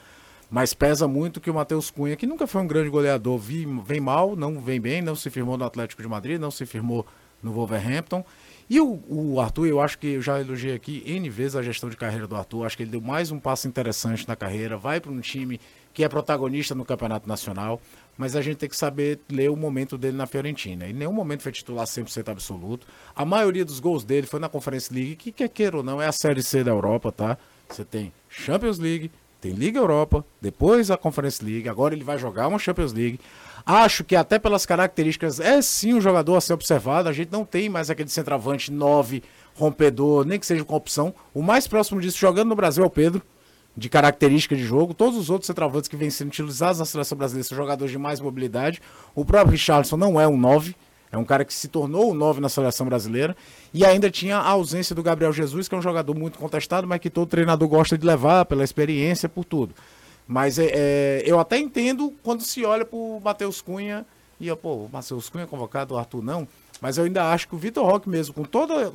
[0.49, 4.35] Mas pesa muito que o Matheus Cunha, que nunca foi um grande goleador, vem mal,
[4.35, 7.05] não vem bem, não se firmou no Atlético de Madrid, não se firmou
[7.43, 8.23] no Wolverhampton.
[8.69, 11.89] E o, o Arthur, eu acho que eu já elogiei aqui N vezes a gestão
[11.89, 12.65] de carreira do Arthur.
[12.65, 14.77] Acho que ele deu mais um passo interessante na carreira.
[14.77, 15.59] Vai para um time
[15.93, 17.79] que é protagonista no Campeonato Nacional.
[18.17, 20.87] Mas a gente tem que saber ler o momento dele na Fiorentina.
[20.87, 22.87] Em nenhum momento foi titular 100% absoluto.
[23.15, 26.07] A maioria dos gols dele foi na Conference League, que quer queira ou não, é
[26.07, 27.37] a Série C da Europa, tá?
[27.69, 32.47] Você tem Champions League, tem Liga Europa, depois a Conference League, agora ele vai jogar
[32.47, 33.19] uma Champions League.
[33.65, 37.09] Acho que até pelas características é sim um jogador a ser observado.
[37.09, 39.23] A gente não tem mais aquele centroavante 9,
[39.55, 41.13] rompedor, nem que seja com opção.
[41.33, 43.21] O mais próximo disso jogando no Brasil é o Pedro,
[43.75, 44.93] de característica de jogo.
[44.93, 48.19] Todos os outros centroavantes que vêm sendo utilizados na seleção brasileira são jogadores de mais
[48.19, 48.81] mobilidade.
[49.13, 50.75] O próprio Richardson não é um 9.
[51.11, 53.35] É um cara que se tornou o 9 na seleção brasileira.
[53.73, 56.99] E ainda tinha a ausência do Gabriel Jesus, que é um jogador muito contestado, mas
[56.99, 59.73] que todo treinador gosta de levar pela experiência, por tudo.
[60.27, 64.05] Mas é, é, eu até entendo quando se olha pro Matheus Cunha
[64.39, 66.47] e, pô, o Matheus Cunha convocado, o Arthur não.
[66.81, 68.91] Mas eu ainda acho que o Vitor Roque mesmo, com toda a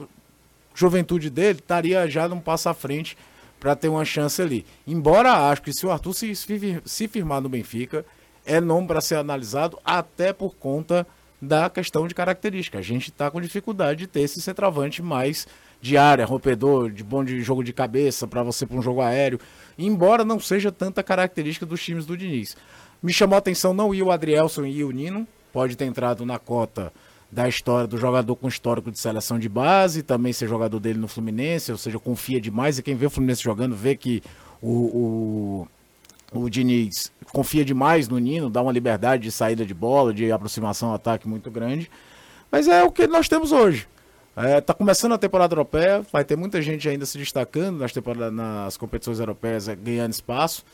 [0.75, 3.16] juventude dele, estaria já num passo à frente
[3.61, 4.64] para ter uma chance ali.
[4.87, 8.05] Embora acho que se o Arthur se, se, firmar no Benfica,
[8.44, 11.07] é nome para ser analisado até por conta
[11.40, 12.79] da questão de característica.
[12.79, 15.46] A gente está com dificuldade de ter esse centroavante mais
[15.81, 19.38] de área, rompedor, de bom de jogo de cabeça, para você para um jogo aéreo,
[19.79, 22.57] embora não seja tanta característica dos times do Diniz.
[23.03, 26.38] Me chamou a atenção não ir o Adrielson e o Nino, pode ter entrado na
[26.38, 26.92] cota
[27.31, 31.07] da história do jogador com histórico de seleção de base, também ser jogador dele no
[31.07, 34.23] Fluminense, ou seja, confia demais, e quem vê o Fluminense jogando vê que
[34.61, 35.66] o,
[36.33, 40.33] o, o Diniz confia demais no Nino, dá uma liberdade de saída de bola, de
[40.33, 41.88] aproximação ataque muito grande,
[42.51, 43.87] mas é o que nós temos hoje.
[44.37, 47.93] É, tá começando a temporada europeia, vai ter muita gente ainda se destacando nas,
[48.33, 50.64] nas competições europeias, é, ganhando espaço.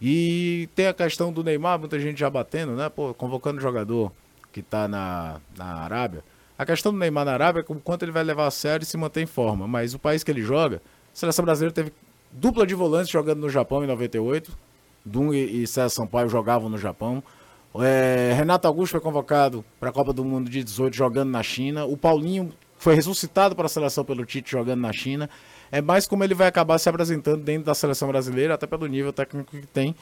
[0.00, 2.88] E tem a questão do Neymar, muita gente já batendo, né?
[2.88, 4.10] Pô, convocando jogador
[4.52, 6.22] que tá na, na Arábia.
[6.58, 8.86] A questão do Neymar na Arábia é o quanto ele vai levar a sério e
[8.86, 9.66] se manter em forma.
[9.66, 11.92] Mas o país que ele joga, a seleção brasileira teve
[12.30, 14.52] dupla de volantes jogando no Japão em 98.
[15.04, 17.22] Dunga e César Sampaio jogavam no Japão.
[17.80, 21.84] É, Renato Augusto foi convocado para a Copa do Mundo de 18 jogando na China.
[21.84, 25.30] O Paulinho foi ressuscitado para a seleção pelo Tite jogando na China.
[25.70, 29.12] É mais como ele vai acabar se apresentando dentro da seleção brasileira, até pelo nível
[29.12, 29.94] técnico que tem.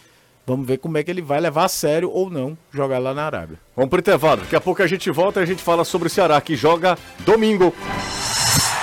[0.47, 3.25] Vamos ver como é que ele vai levar a sério ou não jogar lá na
[3.25, 3.59] Arábia.
[3.77, 4.43] Vamos pro intervalo.
[4.43, 6.99] Daqui a pouco a gente volta e a gente fala sobre o Ceará, que joga
[7.21, 7.75] domingo.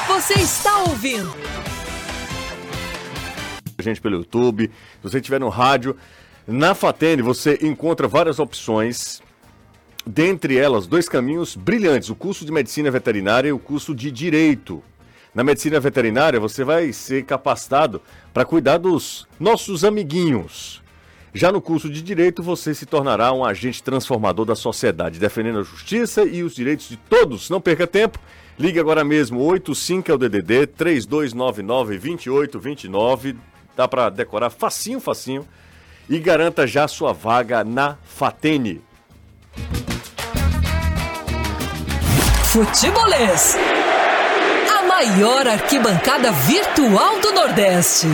[0.08, 1.34] Você está ouvindo
[3.78, 5.96] A gente pelo YouTube, se você estiver no rádio.
[6.48, 9.22] Na Fatene você encontra várias opções.
[10.06, 14.82] Dentre elas, dois caminhos brilhantes: o curso de medicina veterinária e o curso de direito.
[15.36, 18.02] Na medicina veterinária, você vai ser capacitado
[18.34, 20.82] para cuidar dos nossos amiguinhos.
[21.34, 25.64] Já no curso de direito, você se tornará um agente transformador da sociedade, defendendo a
[25.64, 27.50] justiça e os direitos de todos.
[27.50, 28.20] Não perca tempo.
[28.58, 33.36] Ligue agora mesmo, 85 é o DDD 3299 2829.
[33.76, 35.48] Dá para decorar facinho, facinho.
[36.10, 38.82] E garanta já sua vaga na Fatene.
[42.46, 43.56] Futebolês.
[44.80, 48.08] A maior arquibancada virtual do Nordeste.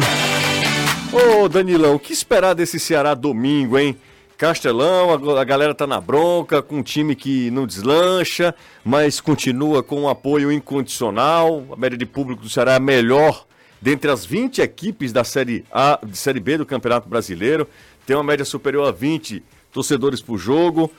[1.13, 3.95] Ô Danilão, o que esperar desse Ceará domingo, hein?
[4.35, 10.01] Castelão, a, galera tá na bronca, com um time que não deslancha, mas continua com
[10.01, 11.67] um apoio incondicional.
[11.71, 13.45] A média de público do Ceará é a melhor
[13.79, 17.69] dentre as 20 equipes da Série A, de Série B do Campeonato Brasileiro.
[18.07, 20.91] Tem uma média superior a 20 torcedores por jogo.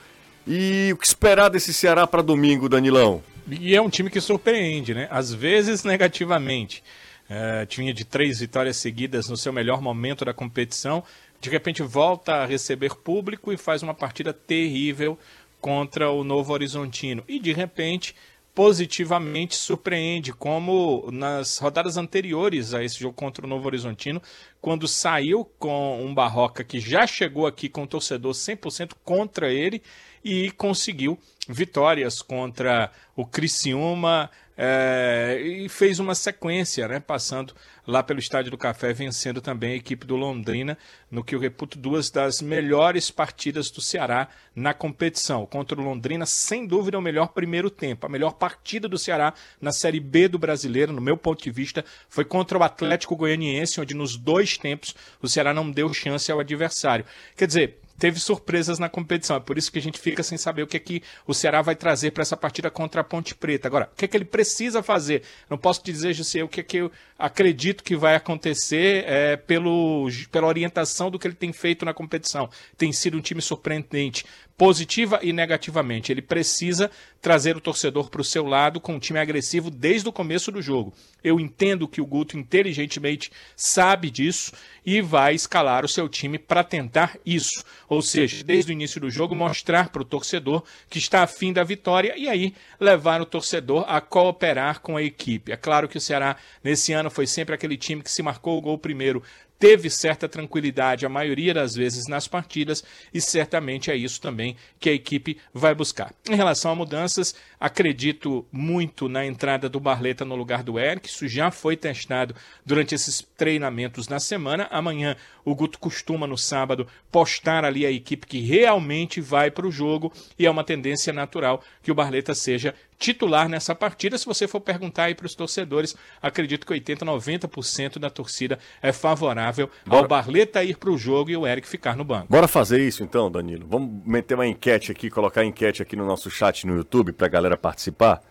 [0.47, 3.21] E o que esperar desse Ceará para domingo, Danilão?
[3.51, 5.09] E é um time que surpreende, né?
[5.11, 6.81] Às vezes negativamente.
[7.27, 11.03] É, tinha de três vitórias seguidas no seu melhor momento da competição.
[11.41, 15.17] De repente volta a receber público e faz uma partida terrível
[15.59, 17.23] contra o Novo Horizontino.
[17.27, 18.15] E de repente
[18.55, 24.21] positivamente surpreende, como nas rodadas anteriores a esse jogo contra o Novo Horizontino,
[24.61, 29.83] quando saiu com um Barroca que já chegou aqui com o torcedor 100% contra ele
[30.23, 37.53] e conseguiu vitórias contra o Criciúma é, e fez uma sequência, né, passando
[37.85, 40.77] lá pelo Estádio do Café, vencendo também a equipe do Londrina,
[41.11, 45.45] no que eu reputo duas das melhores partidas do Ceará na competição.
[45.45, 48.05] Contra o Londrina, sem dúvida, o melhor primeiro tempo.
[48.05, 51.83] A melhor partida do Ceará na Série B do Brasileiro, no meu ponto de vista,
[52.09, 56.39] foi contra o Atlético Goianiense, onde nos dois tempos o Ceará não deu chance ao
[56.39, 57.05] adversário.
[57.35, 59.35] Quer dizer, teve surpresas na competição.
[59.35, 61.61] É por isso que a gente fica sem saber o que é que o Ceará
[61.61, 63.67] vai trazer para essa partida contra a Ponte Preta.
[63.67, 65.21] Agora, o que é que ele precisa fazer?
[65.49, 69.37] Não posso te dizer, José, o que é que eu acredito que vai acontecer é,
[69.37, 72.49] pelo, pela orientação do que ele tem feito na competição.
[72.77, 74.25] Tem sido um time surpreendente
[74.57, 76.11] positiva e negativamente.
[76.11, 76.89] Ele precisa
[77.21, 80.61] trazer o torcedor para o seu lado com um time agressivo desde o começo do
[80.61, 80.93] jogo.
[81.23, 84.51] Eu entendo que o Guto inteligentemente sabe disso
[84.85, 87.63] e vai escalar o seu time para tentar isso.
[87.89, 91.63] Ou seja, desde o início do jogo, mostrar para o torcedor que está afim da
[91.63, 95.51] vitória e aí levar o torcedor a cooperar com a equipe.
[95.51, 98.61] É claro que o Ceará, nesse ano, foi sempre aquele time que se marcou o
[98.61, 99.23] gol primeiro
[99.59, 104.89] teve certa tranquilidade a maioria das vezes nas partidas e certamente é isso também que
[104.89, 106.13] a equipe vai buscar.
[106.29, 111.27] Em relação a mudanças, acredito muito na entrada do Barleta no lugar do Eric, isso
[111.27, 114.67] já foi testado durante esses treinamentos na semana.
[114.69, 119.71] Amanhã o Guto costuma no sábado postar ali a equipe que realmente vai para o
[119.71, 124.17] jogo e é uma tendência natural que o Barleta seja titular nessa partida.
[124.17, 128.91] Se você for perguntar aí para os torcedores, acredito que 80, 90% da torcida é
[128.91, 130.01] favorável Bora.
[130.01, 132.27] ao Barleta ir para o jogo e o Eric ficar no banco.
[132.29, 133.67] Bora fazer isso então, Danilo.
[133.67, 137.27] Vamos meter uma enquete aqui, colocar a enquete aqui no nosso chat no YouTube para
[137.27, 138.21] a galera participar.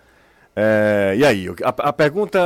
[0.56, 2.38] É, e aí, a, a, pergunta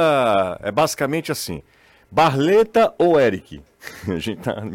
[0.63, 1.63] é basicamente assim:
[2.11, 3.61] Barleta ou Eric?
[4.09, 4.67] a gente tá...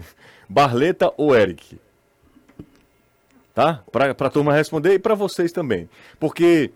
[0.47, 1.79] Barleta ou Eric?
[3.55, 3.83] Tá?
[3.91, 5.89] Para a turma responder e para vocês também.
[6.19, 6.71] Porque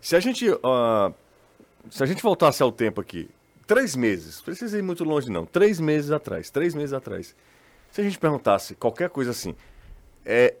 [0.00, 0.48] se a gente.
[0.50, 1.14] Uh,
[1.90, 3.28] se a gente voltasse ao tempo aqui,
[3.66, 7.34] três meses, precisa ir muito longe não, três meses atrás, três meses atrás.
[7.90, 9.54] Se a gente perguntasse qualquer coisa assim,
[10.24, 10.54] é,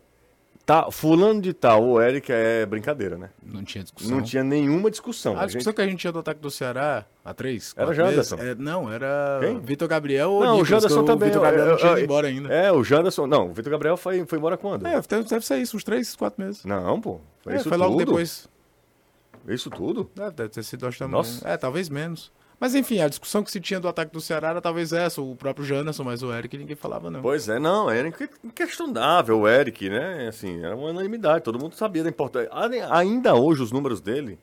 [0.64, 3.30] tá, fulano de tal, o Eric é brincadeira, né?
[3.42, 4.16] Não tinha discussão.
[4.16, 5.36] Não tinha nenhuma discussão.
[5.36, 5.76] A, a discussão gente...
[5.76, 8.36] que a gente tinha do ataque do Ceará há três, Era Janderson.
[8.36, 9.60] É, não, era Quem?
[9.60, 11.28] Vitor Gabriel ou Não, o Janderson também.
[11.28, 12.52] O Vitor Gabriel não tinha ido embora ainda.
[12.52, 14.86] É, o Janderson, não, o Vitor Gabriel foi, foi embora quando?
[14.86, 16.64] É, deve, ser isso, uns três, quatro meses.
[16.64, 17.20] Não, pô.
[17.42, 18.48] Foi, é, isso foi logo depois.
[19.46, 20.10] Isso tudo?
[20.18, 21.12] É, deve ter sido, acho também.
[21.12, 21.46] Nossa.
[21.48, 22.30] É, talvez menos.
[22.60, 25.34] Mas enfim, a discussão que se tinha do ataque do Ceará era talvez essa, o
[25.34, 27.22] próprio Janderson, mas o Eric ninguém falava não.
[27.22, 28.06] Pois é, não, era
[28.44, 30.28] inquestionável o Eric, né?
[30.28, 32.50] Assim, era uma unanimidade, todo mundo sabia da importância.
[32.90, 34.38] Ainda hoje os números dele,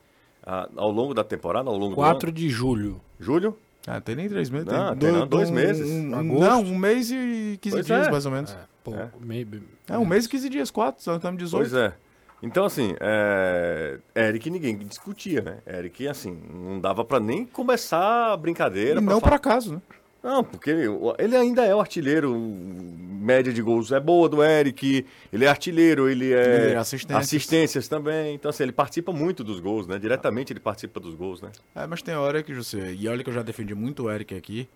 [0.76, 3.00] ao longo da temporada, ao longo 4 de julho.
[3.20, 3.56] Julho?
[3.86, 4.68] Ah, tem nem três meses.
[4.68, 5.90] Não, tem, tem dois meses.
[5.90, 8.12] Um, não, um mês e 15 pois dias, é.
[8.12, 8.52] mais ou menos.
[8.52, 9.10] É, pô, é.
[9.22, 9.64] Meio...
[9.88, 11.70] é, um mês e 15 dias, quatro, nós estamos 18.
[11.70, 11.94] Pois é.
[12.42, 14.00] Então, assim, é...
[14.16, 15.58] Eric ninguém discutia, né?
[15.66, 19.00] Eric, assim, não dava para nem começar a brincadeira.
[19.00, 19.82] E não por acaso, né?
[20.24, 20.88] Não, porque ele,
[21.20, 26.10] ele, ainda é o artilheiro, média de gols é boa do Eric, ele é artilheiro,
[26.10, 27.26] ele é, ele é assistências.
[27.26, 27.88] assistências.
[27.88, 28.36] também.
[28.36, 29.98] Então, assim, ele participa muito dos gols, né?
[29.98, 31.52] Diretamente ele participa dos gols, né?
[31.74, 32.94] É, mas tem hora que você.
[32.94, 34.68] E olha que eu já defendi muito o Eric aqui.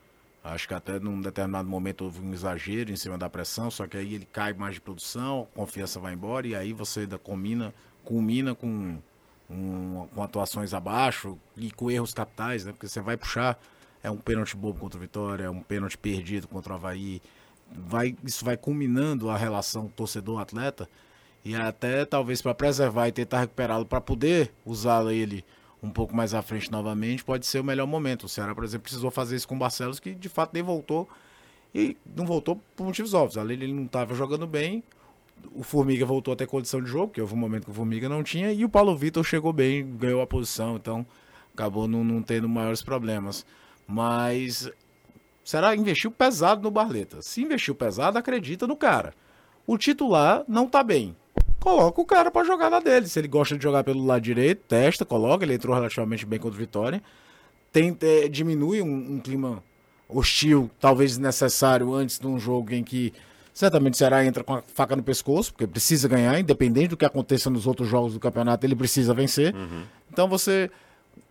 [0.44, 3.96] Acho que até num determinado momento houve um exagero em cima da pressão, só que
[3.96, 7.72] aí ele cai mais de produção, confiança vai embora e aí você ainda combina,
[8.04, 8.98] culmina com,
[9.48, 12.72] um, com atuações abaixo e com erros capitais, né?
[12.72, 13.60] Porque você vai puxar,
[14.02, 17.22] é um pênalti bobo contra o Vitória, é um pênalti perdido contra o Havaí.
[17.72, 20.90] Vai, isso vai culminando a relação torcedor-atleta
[21.46, 25.46] e até talvez para preservar e tentar recuperá-lo para poder usá-lo ele
[25.82, 28.26] um pouco mais à frente novamente, pode ser o melhor momento.
[28.26, 31.10] O Ceará, por exemplo, precisou fazer isso com o Barcelos, que de fato nem voltou.
[31.74, 33.38] E não voltou por motivos óbvios.
[33.38, 34.84] Além ele não estava jogando bem,
[35.56, 38.08] o Formiga voltou a ter condição de jogo, que houve um momento que o Formiga
[38.08, 41.06] não tinha, e o Paulo Vitor chegou bem, ganhou a posição, então
[41.54, 43.46] acabou não, não tendo maiores problemas.
[43.88, 44.70] Mas
[45.44, 47.22] será investiu pesado no Barleta.
[47.22, 49.14] Se investiu pesado, acredita no cara.
[49.66, 51.16] O titular não está bem
[51.62, 53.08] coloca o cara para jogar na dele.
[53.08, 55.46] Se ele gosta de jogar pelo lado direito, testa, coloca.
[55.46, 57.02] Ele entrou relativamente bem contra o Vitória.
[57.72, 59.64] Tem, é, diminui um, um, clima
[60.10, 63.14] hostil, talvez necessário, antes de um jogo em que
[63.54, 67.06] certamente o Ceará entra com a faca no pescoço, porque precisa ganhar, independente do que
[67.06, 69.56] aconteça nos outros jogos do campeonato, ele precisa vencer.
[69.56, 69.84] Uhum.
[70.12, 70.70] Então você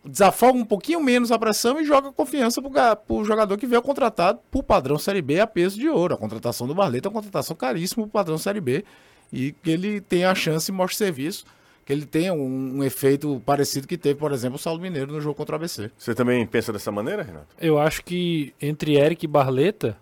[0.02, 4.38] desafoga um pouquinho menos a pressão e joga confiança para o jogador que veio contratado
[4.50, 6.14] por padrão Série B a peso de ouro.
[6.14, 8.84] A contratação do Barleta é uma contratação caríssima para padrão Série B
[9.32, 11.44] e que ele tenha a chance e mostre serviço,
[11.84, 15.20] que ele tenha um, um efeito parecido que teve, por exemplo, o Saulo Mineiro no
[15.20, 15.90] jogo contra o ABC.
[15.98, 17.48] Você também pensa dessa maneira, Renato?
[17.60, 19.96] Eu acho que entre Eric e Barleta,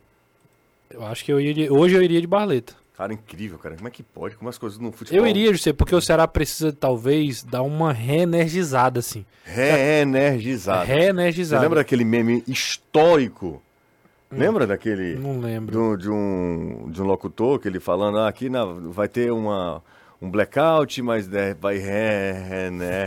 [0.90, 2.74] eu acho que eu iria hoje eu iria de Barleta.
[2.98, 3.76] Cara, incrível, cara.
[3.76, 4.34] Como é que pode?
[4.34, 5.20] Como as coisas no futebol...
[5.20, 9.24] Eu iria, José, porque o Ceará precisa talvez dar uma reenergizada, assim.
[9.44, 10.84] Reenergizado.
[10.84, 11.62] Você Reenergizada.
[11.62, 13.62] lembra daquele meme histórico?
[14.30, 15.14] Lembra daquele...
[15.16, 15.72] Não lembro.
[15.72, 19.82] do- de, um, de um locutor que ele falando, ah, aqui na, vai ter uma,
[20.20, 23.06] um blackout, mas né, vai ré, ré, né?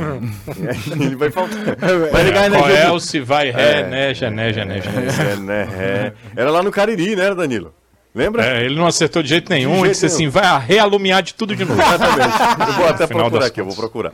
[1.00, 1.76] E ele vai faltar.
[2.12, 3.88] Vai ligar a energia do- Coelce vai ré, É.
[3.88, 4.90] neja, neja, neja.
[4.90, 6.14] É, né, ré.
[6.36, 7.74] Era lá no Cariri, né, Danilo?
[8.16, 8.44] Lembra?
[8.46, 9.72] É, ele não acertou de jeito nenhum.
[9.74, 11.80] jeito ele disse assim: vai realumiar de tudo de novo.
[11.82, 12.68] Exatamente.
[12.68, 14.12] Eu vou até Final procurar aqui, eu vou procurar.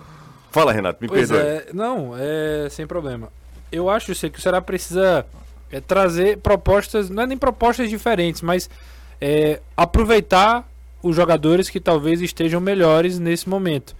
[0.52, 1.48] Fala, Renato, me Pois perdoe.
[1.48, 3.30] é, não, é sem problema.
[3.72, 5.26] Eu acho José, que o Ceará precisa
[5.72, 8.70] é, trazer propostas, não é nem propostas diferentes, mas
[9.20, 10.68] é, aproveitar
[11.02, 13.96] os jogadores que talvez estejam melhores nesse momento.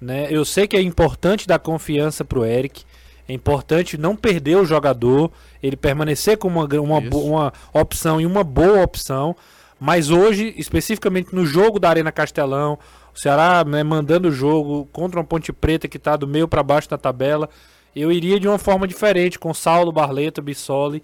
[0.00, 0.26] Né?
[0.30, 2.84] Eu sei que é importante dar confiança pro Eric,
[3.28, 5.30] é importante não perder o jogador,
[5.62, 9.36] ele permanecer com uma, uma, uma opção e uma boa opção.
[9.78, 12.78] Mas hoje, especificamente no jogo da Arena Castelão,
[13.14, 16.62] o Ceará né, mandando o jogo contra uma Ponte Preta que está do meio para
[16.62, 17.48] baixo da tabela,
[17.94, 21.02] eu iria de uma forma diferente, com Saulo, Barleta, Bissoli.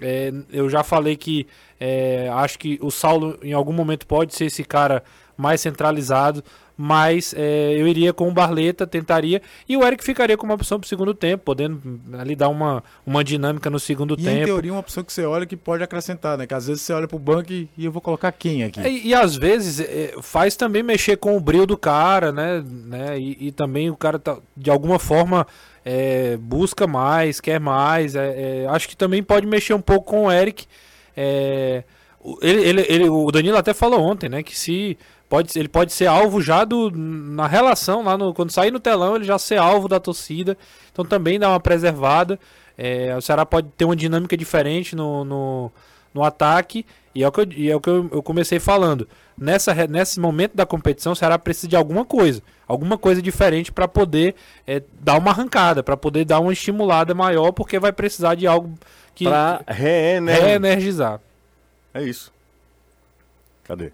[0.00, 1.46] É, eu já falei que
[1.78, 5.02] é, acho que o Saulo em algum momento pode ser esse cara
[5.36, 6.42] mais centralizado,
[6.76, 10.78] mas é, eu iria com o Barleta, tentaria, e o Eric ficaria como uma opção
[10.78, 14.24] para o segundo tempo, podendo hum, ali dar uma, uma dinâmica no segundo E em
[14.24, 14.44] tempo.
[14.46, 16.46] teoria, uma opção que você olha que pode acrescentar, né?
[16.46, 18.80] Que às vezes você olha pro banco e, e eu vou colocar quem aqui?
[18.80, 22.64] É, E, e às vezes é, faz também mexer com o brilho do cara, né?
[22.66, 23.18] né?
[23.20, 25.46] E, e também o cara tá, de alguma forma
[25.84, 28.14] é, busca mais, quer mais.
[28.14, 30.66] é, é, acho que também pode mexer um pouco com o Eric.
[31.16, 31.84] É,
[32.40, 34.42] ele, ele, ele- o Danilo até falou ontem, né?
[34.42, 34.96] Que se
[35.28, 39.16] pode, ele pode ser alvo já do, na relação, lá no, quando sair no telão,
[39.16, 40.56] ele já ser alvo da torcida.
[40.92, 42.38] Então também dá uma preservada.
[42.76, 45.70] É, o Ceará pode ter uma dinâmica diferente no, no,
[46.14, 46.86] no ataque.
[47.14, 49.06] E é o que, eu, e é o que eu, eu comecei falando.
[49.36, 52.42] Nessa, nesse momento da competição, o Ceará precisa de alguma coisa.
[52.66, 54.34] Alguma coisa diferente para poder
[54.66, 58.72] é, dar uma arrancada, para poder dar uma estimulada maior, porque vai precisar de algo
[59.14, 59.26] que
[59.66, 60.40] reener...
[60.40, 61.20] reenergizar.
[61.92, 62.32] É isso.
[63.64, 63.92] Cadê?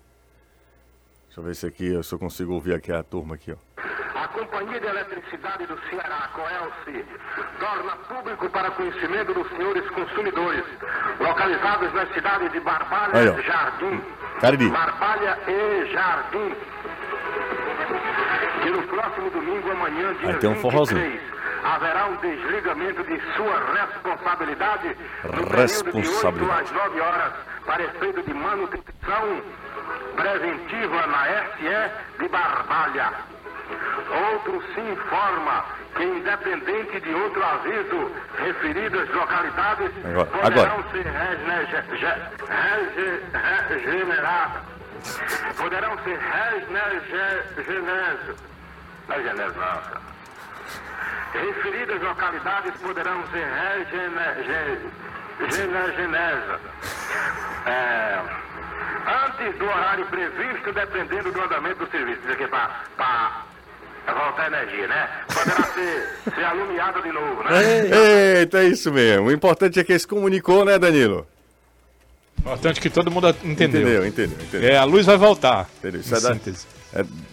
[1.40, 4.20] Deixa eu ver se aqui, se eu consigo ouvir aqui a turma aqui, ó.
[4.22, 7.04] A Companhia de Eletricidade do Ceará, Coelce,
[7.58, 10.64] torna público para conhecimento dos senhores consumidores,
[11.18, 13.38] localizados nas cidades de Barbalha Aí, ó.
[13.38, 14.02] e Jardim.
[14.40, 14.68] Cariri.
[14.70, 16.54] Barbalha e Jardim.
[18.62, 21.20] Que no próximo domingo, amanhã, dia Aí tem um 23, forrozinho.
[21.64, 24.88] haverá um desligamento de sua responsabilidade
[25.24, 26.62] no período de 8 Responsabilidade.
[26.64, 27.32] às 9 horas
[27.64, 29.42] para efeito de manutenção
[30.16, 33.12] preventiva na SE de Barbalha.
[34.32, 40.90] Outro se informa que, independente de outro aviso, referidas localidades Agora, poderão agora.
[40.90, 43.22] ser rege- ge- rege-
[43.78, 44.62] regeneradas.
[45.56, 46.18] Poderão ser
[47.56, 48.36] regeneradas.
[49.08, 50.10] Não é não.
[51.32, 53.46] Referidas localidades poderão ser
[55.38, 56.60] regeneradas.
[57.66, 58.18] É,
[59.06, 62.20] antes do horário previsto, dependendo do andamento do serviço.
[62.22, 63.44] Isso aqui para
[64.06, 65.08] voltar energia, né?
[65.32, 68.40] Poderá ser, ser alumiada de novo, né?
[68.40, 69.26] Eita, é isso mesmo.
[69.28, 71.26] O importante é que ele se comunicou, né, Danilo?
[72.38, 73.80] Importante que todo mundo entendeu.
[73.82, 74.70] Entendeu, entendeu, entendeu.
[74.70, 75.68] É, a luz vai voltar.
[75.78, 76.00] Entendeu?
[76.00, 76.66] Isso Em é da- síntese.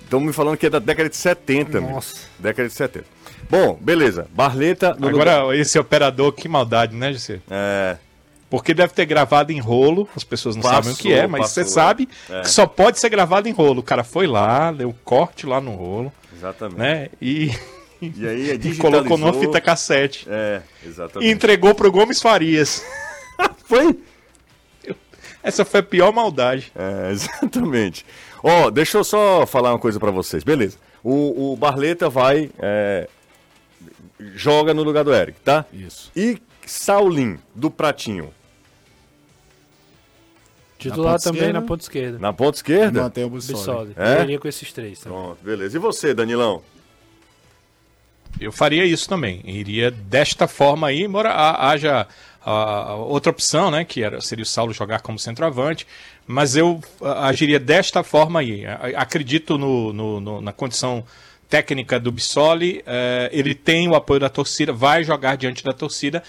[0.03, 1.89] Estão me falando que é da década de 70, meu.
[1.91, 2.27] Nossa.
[2.37, 3.05] Década de 70.
[3.49, 4.27] Bom, beleza.
[4.31, 7.39] Barleta no lugar- Agora, esse operador, que maldade, né, José?
[7.49, 7.97] É,
[8.49, 11.49] Porque deve ter gravado em rolo, as pessoas não Passou, sabem o que é, mas
[11.49, 11.73] você passou.
[11.75, 12.41] sabe É.
[12.41, 13.79] que só pode ser gravado em rolo.
[13.81, 16.77] O cara foi lá, deu corte lá no rolo, exatamente.
[16.79, 17.09] né?
[17.21, 17.51] E,
[18.01, 20.25] E aí é e colocou numa fita cassete.
[20.29, 21.29] É, E exatamente.
[21.31, 22.85] entregou pro Gomes Farias.
[23.65, 23.99] Foi?
[25.43, 26.71] Essa foi a pior maldade.
[26.75, 28.05] É, exatamente.
[28.43, 30.43] Ó, deixa eu só falar uma coisa pra vocês.
[30.43, 30.77] Beleza.
[31.03, 32.49] O, o Barleta vai.
[32.59, 33.07] é,
[34.35, 35.65] joga no lugar do Eric, tá?
[35.71, 36.11] Isso.
[36.15, 38.33] E Saulim, do Pratinho.
[40.77, 41.59] Titular também esquerda.
[41.59, 42.19] na ponta esquerda.
[42.19, 43.01] Na ponta esquerda?
[43.01, 43.57] Mantém o Bissoli.
[43.57, 43.93] Bissoli.
[43.97, 44.19] É?
[44.19, 44.99] Eu iria com esses três.
[44.99, 45.17] Também.
[45.17, 45.75] Pronto, beleza.
[45.75, 46.61] E você, Danilão?
[48.39, 49.41] Eu faria isso também.
[49.43, 52.07] Iria desta forma aí, embora ha- haja
[52.45, 53.83] ah, outra opção, né?
[53.83, 55.87] Que era, seria o Saulo jogar como centroavante.
[56.27, 58.63] Mas eu agiria desta forma aí.
[58.67, 61.03] A- Acredito no, no- no- na condição
[61.49, 62.83] técnica do Bissoli.
[62.85, 66.21] eh, ele tem o apoio da torcida, vai jogar diante da torcida.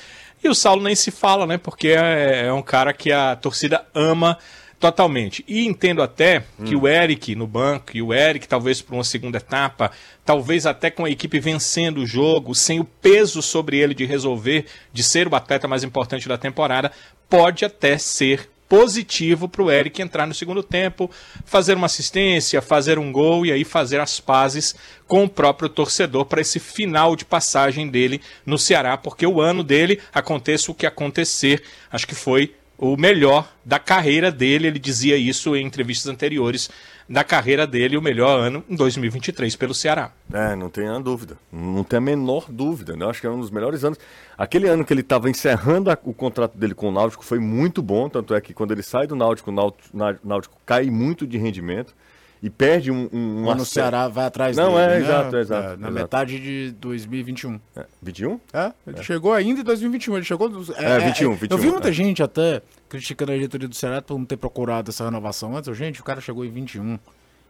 [0.42, 1.58] E o Saulo nem se fala, né?
[1.58, 4.38] Porque é, é um cara que a torcida ama
[4.78, 5.44] totalmente.
[5.48, 9.38] E entendo até que o Eric no banco, e o Eric talvez para uma segunda
[9.38, 9.90] etapa,
[10.24, 14.66] talvez até com a equipe vencendo o jogo, sem o peso sobre ele de resolver,
[14.92, 16.92] de ser o atleta mais importante da temporada,
[17.28, 21.10] pode até ser positivo para o Eric entrar no segundo tempo,
[21.44, 24.74] fazer uma assistência, fazer um gol e aí fazer as pazes
[25.06, 29.64] com o próprio torcedor para esse final de passagem dele no Ceará, porque o ano
[29.64, 35.16] dele, aconteça o que acontecer, acho que foi o melhor da carreira dele, ele dizia
[35.16, 36.70] isso em entrevistas anteriores
[37.08, 40.12] da carreira dele, o melhor ano em 2023 pelo Ceará.
[40.32, 41.38] É, não tem a dúvida.
[41.50, 42.94] Não tem a menor dúvida.
[42.96, 43.06] Né?
[43.06, 43.98] Acho que é um dos melhores anos.
[44.36, 47.80] Aquele ano que ele estava encerrando a- o contrato dele com o Náutico foi muito
[47.80, 48.08] bom.
[48.08, 49.88] Tanto é que quando ele sai do Náutico, o Náutico,
[50.22, 51.94] Náutico cai muito de rendimento
[52.42, 53.08] e perde um.
[53.12, 54.98] um Lá no ace- Ceará vai atrás Não, dele, é, né?
[55.00, 55.92] exato, exato, É, na exato.
[55.92, 57.58] metade de 2021.
[57.74, 58.38] É, 21?
[58.52, 60.14] É, ele chegou ainda em 2021.
[60.16, 60.48] Ele chegou.
[60.48, 61.92] dos- É, 21, 21, Eu vi muita é.
[61.92, 65.76] gente até criticando a diretoria do Ceará por não ter procurado essa renovação antes.
[65.76, 66.98] Gente, o cara chegou em 21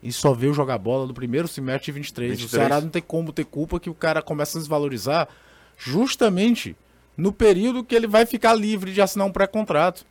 [0.02, 2.30] e só veio jogar bola no primeiro semestre de 23.
[2.32, 2.52] 23.
[2.52, 5.28] O Ceará não tem como ter culpa que o cara começa a desvalorizar
[5.76, 6.76] justamente
[7.16, 10.04] no período que ele vai ficar livre de assinar um pré-contrato.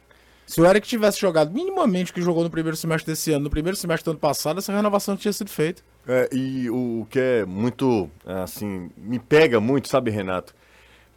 [0.46, 3.50] Se o Eric tivesse jogado minimamente o que jogou no primeiro semestre desse ano, no
[3.50, 5.82] primeiro semestre do ano passado, essa renovação tinha sido feita.
[6.08, 10.56] É, e o, o que é muito, assim, me pega muito, sabe, Renato?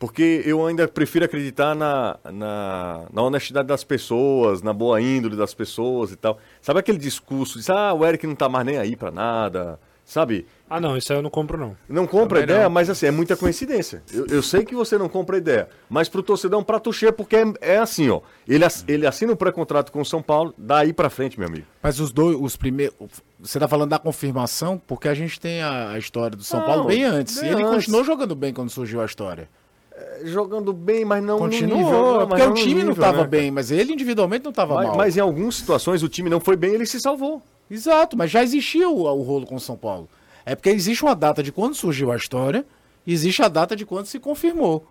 [0.00, 5.52] Porque eu ainda prefiro acreditar na, na, na honestidade das pessoas, na boa índole das
[5.52, 6.38] pessoas e tal.
[6.62, 10.46] Sabe aquele discurso de, ah, o Eric não tá mais nem aí pra nada, sabe?
[10.70, 11.76] Ah, não, isso aí eu não compro, não.
[11.86, 12.70] Não compra Também ideia, não.
[12.70, 14.02] mas assim, é muita coincidência.
[14.10, 17.12] Eu, eu sei que você não compra ideia, mas pro torcedor é um prato cheio,
[17.12, 18.22] porque é, é assim, ó.
[18.48, 21.66] Ele, ele assina um pré-contrato com o São Paulo, daí pra frente, meu amigo.
[21.82, 22.94] Mas os dois, os primeiros.
[23.38, 26.66] Você tá falando da confirmação, porque a gente tem a, a história do São Não,
[26.66, 27.38] Paulo bem antes.
[27.38, 27.74] bem e ele antes.
[27.74, 29.46] continuou jogando bem quando surgiu a história.
[30.24, 32.20] Jogando bem, mas não Continuou, no nível.
[32.20, 33.28] não, porque não o time não nível, tava né, cara?
[33.28, 34.96] bem, mas ele individualmente não tava Mas, mal.
[34.96, 37.42] mas em algumas situações o time não foi bem, ele se salvou.
[37.70, 40.08] Exato, mas já existia o, o rolo com o São Paulo.
[40.44, 42.64] É porque existe uma data de quando surgiu a história
[43.06, 44.86] e existe a data de quando se confirmou.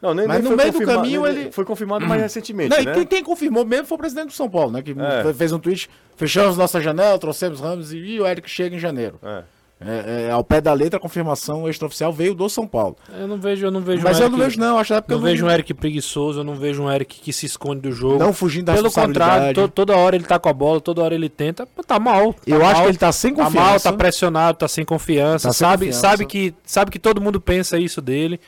[0.00, 2.22] Não, nem, Mas nem no foi meio do confirmado- caminho nem- ele- Foi confirmado mais
[2.22, 2.94] recentemente, Não, e né?
[2.94, 4.80] quem, quem confirmou mesmo foi o presidente do São Paulo, né?
[4.82, 5.32] Que É.
[5.34, 9.18] fez um tweet, fechamos nossa janela, trouxemos Ramos e, e o Eric chega em janeiro.
[9.22, 9.42] É.
[9.80, 12.96] É, é, ao pé da letra, a confirmação extraoficial veio do São Paulo.
[13.16, 14.76] Eu não vejo, eu não vejo Mas um eu Eric- não vejo, não.
[14.78, 17.20] Acho que é porque não eu vejo um Eric preguiçoso, eu não vejo um Eric
[17.20, 18.18] que se esconde do jogo.
[18.18, 21.14] Não fugindo da Pelo contrário, to- toda hora ele tá com a bola, toda hora
[21.14, 21.64] ele tenta.
[21.86, 22.32] Tá mal.
[22.32, 23.64] tá Eu acho mal, que ele tá sem Tá confiança.
[23.70, 25.48] mal, tá pressionado, tá sem confiança.
[25.48, 26.00] Tá sem sabe, confiança.
[26.08, 28.40] sabe que sabe que todo mundo pensa isso dele.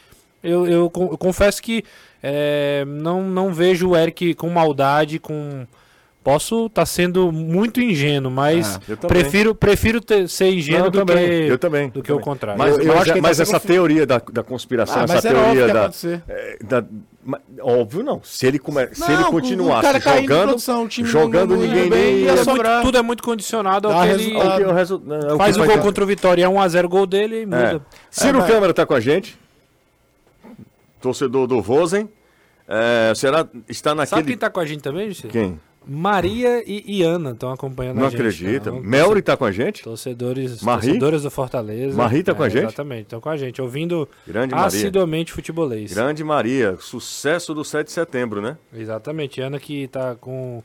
[0.42, 1.84] Eu, eu, eu confesso que
[2.22, 5.64] é, não, não vejo o Eric com maldade, com
[6.22, 10.98] posso estar sendo muito ingênuo, mas Ah, prefiro prefiro ter- ser ingênuo Não, eu do
[11.06, 12.58] também, que eu também, do que o contrário.
[12.58, 14.22] Mas, Eu- eu mas acho que é- ele tá mas sem essa confi- teoria da,
[14.32, 15.90] da conspiração, Ah, essa teoria que ia da,
[16.28, 16.84] é, da-
[17.62, 18.22] Óbvio não.
[18.24, 21.12] Se ele, come, se Não, ele o- o continuasse de jogando, produção, o time não-
[21.20, 22.82] jogando não ninguém bem, nem ia É sobrar.
[22.82, 25.76] tudo é muito condicionado ao que ele que o resu- é, que faz o gol
[25.76, 25.82] dar.
[25.82, 27.46] contra o Vitória, é 1x0 gol dele e É.
[27.46, 27.82] muda.
[28.10, 29.38] Ciro É, Câmara tá com a gente.
[31.00, 32.08] Torcedor do Rosen.
[32.68, 34.22] É, será está Sabe naquele.
[34.24, 35.26] quem tá com a gente também, Jussi?
[35.28, 35.58] Quem?
[35.92, 38.20] Maria e, Ana estão acompanhando Não a gente.
[38.20, 38.70] acredita.
[38.70, 39.82] Então, Melry tá com a gente.
[39.82, 40.90] Torcedores, Marie?
[40.90, 41.96] torcedores do Fortaleza.
[41.96, 42.62] Marie tá com a gente?
[42.66, 44.68] Exatamente, estão com a gente, ouvindo Grande Maria.
[44.68, 45.92] assiduamente futebolês.
[45.92, 46.76] Grande Maria.
[46.78, 48.56] Sucesso do 7 de setembro, né?
[48.72, 50.62] Exatamente, Ana que tá com.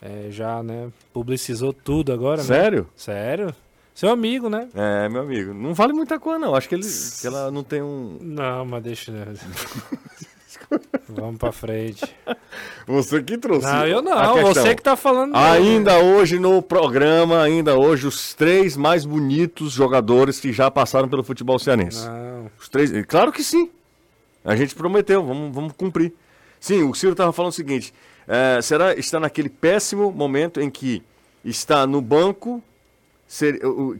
[0.00, 0.88] é, já, né?
[1.12, 2.44] Publicizou tudo agora, né?
[2.46, 2.86] Sério?
[2.94, 3.52] Sério?
[3.92, 4.68] Seu amigo, né?
[4.72, 5.52] É, meu amigo.
[5.52, 6.54] Não vale muita coisa, não.
[6.54, 8.18] Acho que, ele, que ela não tem um.
[8.20, 9.12] Não, mas deixa.
[11.08, 12.04] Vamos pra frente.
[12.86, 13.66] Você que trouxe.
[13.66, 14.42] Não, eu não.
[14.42, 15.34] Você que tá falando.
[15.34, 21.22] Ainda hoje no programa, ainda hoje, os três mais bonitos jogadores que já passaram pelo
[21.22, 22.06] futebol cearense.
[22.06, 22.50] Não.
[22.58, 22.90] Os três.
[23.06, 23.70] Claro que sim.
[24.44, 26.12] A gente prometeu, vamos, vamos cumprir.
[26.60, 27.92] Sim, o Ciro estava falando o seguinte:
[28.26, 31.02] é, será está naquele péssimo momento em que
[31.44, 32.62] está no banco.
[33.34, 33.96] Ser- o-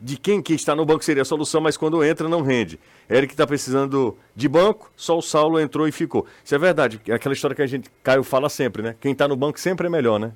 [0.00, 2.78] de quem que está no banco seria a solução, mas quando entra não rende.
[3.10, 6.24] Eric está precisando de banco, só o Saulo entrou e ficou.
[6.44, 8.94] Isso é verdade, é aquela história que a gente, Caio fala sempre, né?
[9.00, 10.32] Quem está no banco sempre é melhor, né?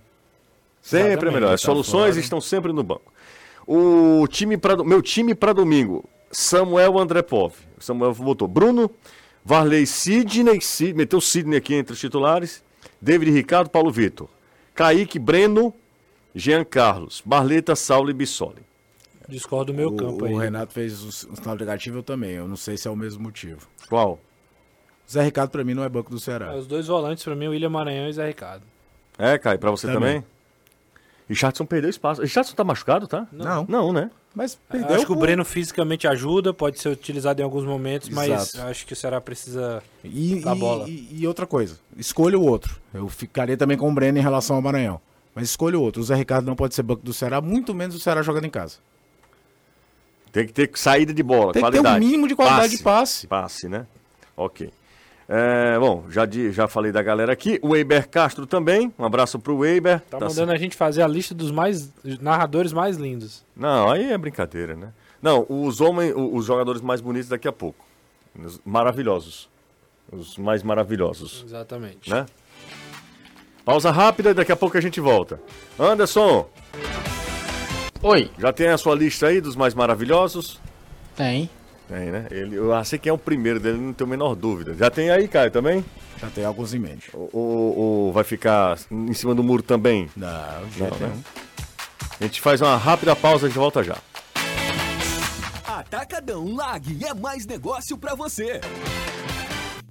[0.82, 1.54] Sempre é Exatamente, melhor.
[1.54, 2.20] As tá soluções fora.
[2.20, 3.12] estão sempre no banco.
[3.66, 7.54] O time pra, meu time para domingo, Samuel Andrepov.
[7.78, 8.90] Samuel botou Bruno,
[9.44, 12.62] Varley Sidney, Sid, meteu Sidney aqui entre os titulares,
[13.00, 14.28] David Ricardo, Paulo Vitor,
[14.74, 15.72] Kaique, Breno,
[16.34, 18.62] Jean Carlos, Barleta, Saulo e Bissoli.
[19.28, 20.34] Discordo do meu o, campo o aí.
[20.34, 22.32] Renato fez um, sinal negativo, eu também.
[22.32, 23.68] Eu não sei se é o mesmo motivo.
[23.88, 24.18] Qual?
[25.10, 26.54] Zé Ricardo, pra mim, não é banco do Ceará.
[26.54, 28.62] Os dois volantes pra mim, o William Maranhão e Zé Ricardo.
[29.18, 30.20] É, Caio, para você também?
[30.20, 30.24] Também.
[31.28, 32.22] Richardson perdeu espaço.
[32.22, 33.26] Richardson tá machucado, tá?
[33.30, 33.64] Não.
[33.68, 34.10] Não, né?
[34.34, 34.96] Mas perdeu.
[34.96, 38.68] acho que o Breno fisicamente ajuda, pode ser utilizado em alguns momentos, mas Exato.
[38.68, 39.82] acho que o Ceará precisa.
[40.04, 40.88] E, da bola.
[40.88, 42.76] E, e outra coisa, escolha o outro.
[42.94, 45.00] Eu ficaria também com o Breno em relação ao Maranhão.
[45.34, 46.00] Mas escolha outro.
[46.00, 48.50] O Zé Ricardo não pode ser banco do Ceará, muito menos o Ceará jogando em
[48.50, 48.78] casa.
[50.32, 51.96] Tem que ter saída de bola, Tem que ter qualidade.
[52.04, 53.26] um mínimo de qualidade de passe.
[53.26, 53.86] Passe, né?
[54.36, 54.70] Ok.
[55.28, 57.58] É, bom, já, di- já falei da galera aqui.
[57.62, 58.92] O Eiber Castro também.
[58.98, 60.00] Um abraço pro Eiber.
[60.10, 61.88] Tá, Tá mandando a gente fazer a lista dos mais
[62.20, 63.44] narradores mais lindos.
[63.56, 64.92] Não, aí é brincadeira, né?
[65.22, 67.84] Não, os homens, os jogadores mais bonitos daqui a pouco.
[68.36, 69.48] Os maravilhosos.
[70.10, 72.10] Os mais maravilhosos, Exatamente.
[72.10, 72.26] né?
[73.64, 75.40] Pausa rápida e daqui a pouco a gente volta.
[75.78, 76.48] Anderson,
[78.02, 80.58] Oi, já tem a sua lista aí dos mais maravilhosos?
[81.16, 81.48] tem.
[81.88, 82.28] Tem, né?
[82.30, 84.74] Ele, eu sei que é o primeiro dele, não tenho a menor dúvida.
[84.74, 85.84] Já tem aí, Caio, também?
[86.20, 87.10] Já tem alguns em mente.
[87.12, 90.08] Ou, ou- ou vai ficar em cima do muro também?
[90.16, 90.28] Não,
[90.78, 91.12] Não, né?
[92.20, 93.96] A gente faz uma rápida pausa e volta já.
[95.66, 98.60] Atacadão Lag é mais negócio pra você.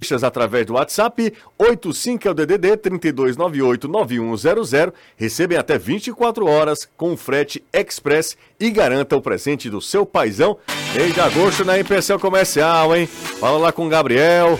[0.00, 4.92] Listas através do WhatsApp 85 é o DDD 32989100.
[5.16, 10.56] Recebem até 24 horas com frete express e garanta o presente do seu paizão
[10.94, 13.06] mês de agosto na MPCL Comercial, hein?
[13.06, 14.58] Fala lá com o Gabriel.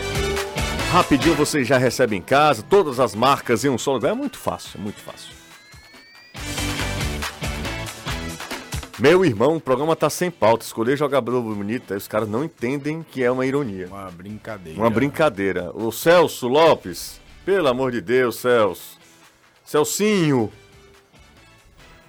[0.93, 4.13] Rapidinho você já recebe em casa todas as marcas em um só lugar.
[4.13, 5.40] É muito fácil, é muito fácil.
[9.01, 10.63] Meu irmão, o programa tá sem pauta.
[10.63, 13.87] Escolher jogador bonito, aí os caras não entendem que é uma ironia.
[13.87, 14.79] Uma brincadeira.
[14.79, 15.71] Uma brincadeira.
[15.75, 18.99] O Celso Lopes, pelo amor de Deus, Celso.
[19.65, 20.53] Celcinho.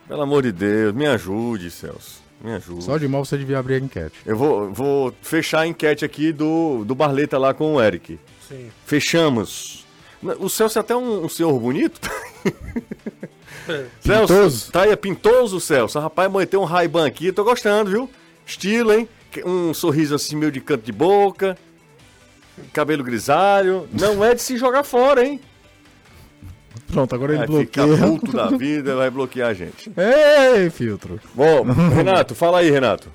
[0.05, 2.21] Pelo amor de Deus, me ajude, Celso.
[2.43, 2.83] Me ajude.
[2.83, 4.19] Só de mal você devia abrir a enquete.
[4.25, 8.19] Eu vou, vou fechar a enquete aqui do, do Barleta lá com o Eric.
[8.49, 8.69] Sim.
[8.85, 9.85] Fechamos.
[10.39, 12.01] O Celso é até um, um senhor bonito.
[14.01, 14.71] Celso, Pintoso.
[14.71, 15.99] tá aí, é pintoso, Celso.
[15.99, 18.09] Rapaz, mãe, tem um Ray-Ban aqui, tô gostando, viu?
[18.45, 19.07] Estilo, hein?
[19.45, 21.57] Um sorriso assim meio de canto de boca.
[22.73, 23.87] Cabelo grisalho.
[23.93, 25.39] Não é de se jogar fora, hein?
[26.91, 28.07] Pronto, agora ele Vai ficar bloqueia.
[28.07, 29.91] puto da vida, vai bloquear a gente.
[30.55, 31.19] Ei, filtro.
[31.33, 31.63] Bom,
[31.95, 33.09] Renato, fala aí, Renato.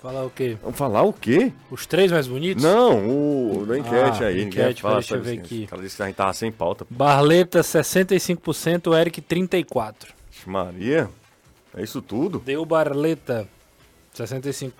[0.00, 0.56] Falar o quê?
[0.62, 1.52] Vamos falar o quê?
[1.70, 2.62] Os três mais bonitos?
[2.64, 4.42] Não, o da enquete Ah, aí.
[4.44, 5.66] enquete, fala, deixa eu ver assim, aqui.
[5.66, 6.86] Cara disse que a gente tava sem pauta.
[6.88, 9.94] Barleta 65%, Eric 34%.
[10.30, 11.10] Vixe, Maria,
[11.76, 12.38] é isso tudo?
[12.38, 13.46] Deu Barleta
[14.16, 14.72] 65%.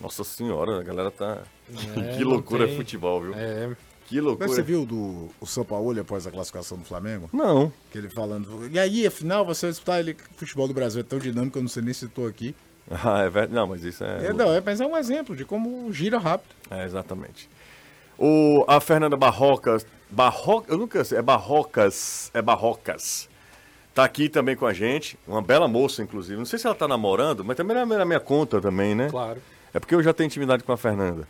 [0.00, 1.42] Nossa senhora, a galera tá.
[1.96, 3.34] É, que loucura tem- é futebol, viu?
[3.34, 3.76] É,
[4.08, 4.48] Que loucura.
[4.48, 7.30] Mas você viu do, o São Paulo após a classificação do Flamengo?
[7.32, 7.72] Não.
[7.92, 8.68] Que ele falando.
[8.72, 10.12] E aí, afinal, você vai disputar ele.
[10.34, 12.56] O futebol do Brasil é tão dinâmico, eu não sei nem se estou aqui.
[13.04, 13.52] Ah, é verdade.
[13.52, 14.28] Não, mas isso é.
[14.28, 16.54] É, não, é, mas é um exemplo de como gira rápido.
[16.70, 17.48] É, exatamente.
[18.18, 19.86] O, a Fernanda Barrocas.
[20.10, 21.18] Barroca, eu nunca sei.
[21.18, 22.30] É Barrocas.
[22.32, 23.28] É Barrocas.
[23.94, 25.18] Tá aqui também com a gente.
[25.26, 26.38] Uma bela moça, inclusive.
[26.38, 29.08] Não sei se ela tá namorando, mas também é na minha conta também, né?
[29.10, 29.40] claro.
[29.74, 31.28] É porque eu já tenho intimidade com a Fernanda.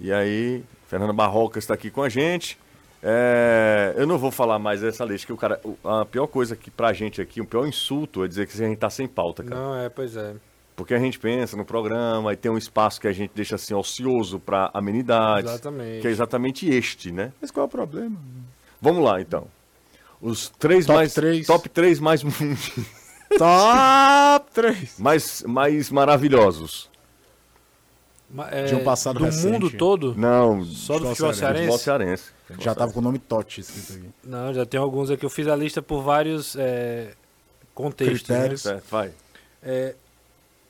[0.00, 2.58] E aí, Fernanda Barrocas está aqui com a gente.
[3.02, 5.60] É, eu não vou falar mais dessa lista, que o cara.
[5.84, 8.78] A pior coisa que pra gente aqui, o pior insulto é dizer que a gente
[8.78, 9.54] tá sem pauta, cara.
[9.54, 10.34] Não, é, pois é.
[10.76, 13.72] Porque a gente pensa no programa e tem um espaço que a gente deixa assim
[13.74, 15.50] ocioso para amenidades.
[15.50, 16.02] Exatamente.
[16.02, 17.32] Que é exatamente este, né?
[17.40, 18.16] Mas qual é o problema?
[18.80, 19.46] Vamos lá, então.
[20.20, 21.14] Os três Top mais.
[21.14, 21.46] três.
[21.46, 22.22] Top 3 mais,
[23.38, 24.98] Top 3!
[24.98, 26.90] mais, mais maravilhosos.
[28.30, 29.52] Ma- é, De um passado do recente.
[29.52, 30.14] mundo todo?
[30.16, 31.78] Não, Só do Futebol cearense?
[31.78, 32.24] cearense.
[32.58, 34.08] Já tava com o nome Totti escrito aqui.
[34.24, 35.24] Não, já tem alguns aqui.
[35.24, 37.12] Eu fiz a lista por vários é,
[37.74, 38.28] contextos.
[38.28, 38.34] né?
[38.36, 38.62] Critérios.
[38.62, 39.12] Certo, vai.
[39.62, 39.94] É,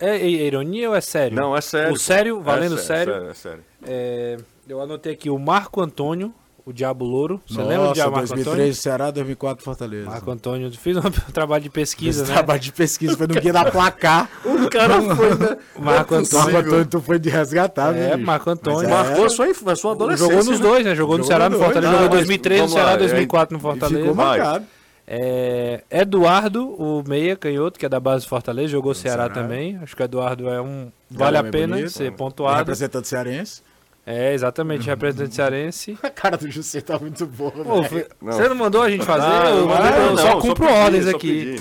[0.00, 1.36] é, é ironia ou é sério?
[1.36, 1.92] Não, é sério.
[1.92, 3.12] O sério, É valendo sério.
[3.14, 3.64] sério, é sério.
[3.86, 4.36] É,
[4.68, 6.34] eu anotei aqui o Marco Antônio,
[6.64, 7.40] o Diabo Louro.
[7.46, 8.74] Você lembra do Nossa, Diabo Marco 2003 Antônio?
[8.74, 10.10] Ceará, 2004 Fortaleza.
[10.10, 12.34] Marco Antônio, fiz um trabalho de pesquisa, Esse né?
[12.36, 14.28] trabalho de pesquisa foi no guia da placar.
[14.44, 15.30] O cara foi.
[15.30, 15.56] né?
[15.78, 16.58] Marco Marco Antônio.
[16.58, 18.26] Antônio, tu foi de resgatar, É, bicho?
[18.26, 18.88] Marco Antônio.
[18.88, 20.32] É- Marcou a sua, a sua adolescência.
[20.34, 20.66] Jogou nos né?
[20.68, 20.94] dois, né?
[20.96, 21.56] Jogou no Ceará, no.
[21.58, 21.92] Fortaleza.
[21.92, 24.12] Não, Jogou mas 2003 no Ceará, é- 2004 no ficou Fortaleza.
[24.12, 24.38] Vai.
[24.38, 24.66] marcado.
[25.08, 29.34] É, Eduardo, o meia canhoto, que é da base do Fortaleza, jogou Ceará, Ceará.
[29.34, 29.78] também.
[29.80, 30.90] Acho que o Eduardo é um.
[31.08, 32.10] Vale a pena bonito, ser é.
[32.10, 32.58] pontuado.
[32.58, 33.62] Representante cearense.
[34.04, 35.98] É, exatamente, representante cearense.
[36.02, 37.88] A cara do José tá muito boa, Pô, velho.
[37.88, 38.32] foi- Não.
[38.32, 39.26] Você não mandou a gente fazer?
[39.26, 41.56] Ah, eu, mandei, eu não, só cumpro pedi, ordens só aqui.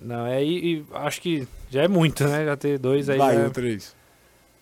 [0.00, 2.44] Não, é, e, e acho que já é muito, né?
[2.44, 3.18] Já ter dois aí.
[3.18, 3.94] vai, é- o 3.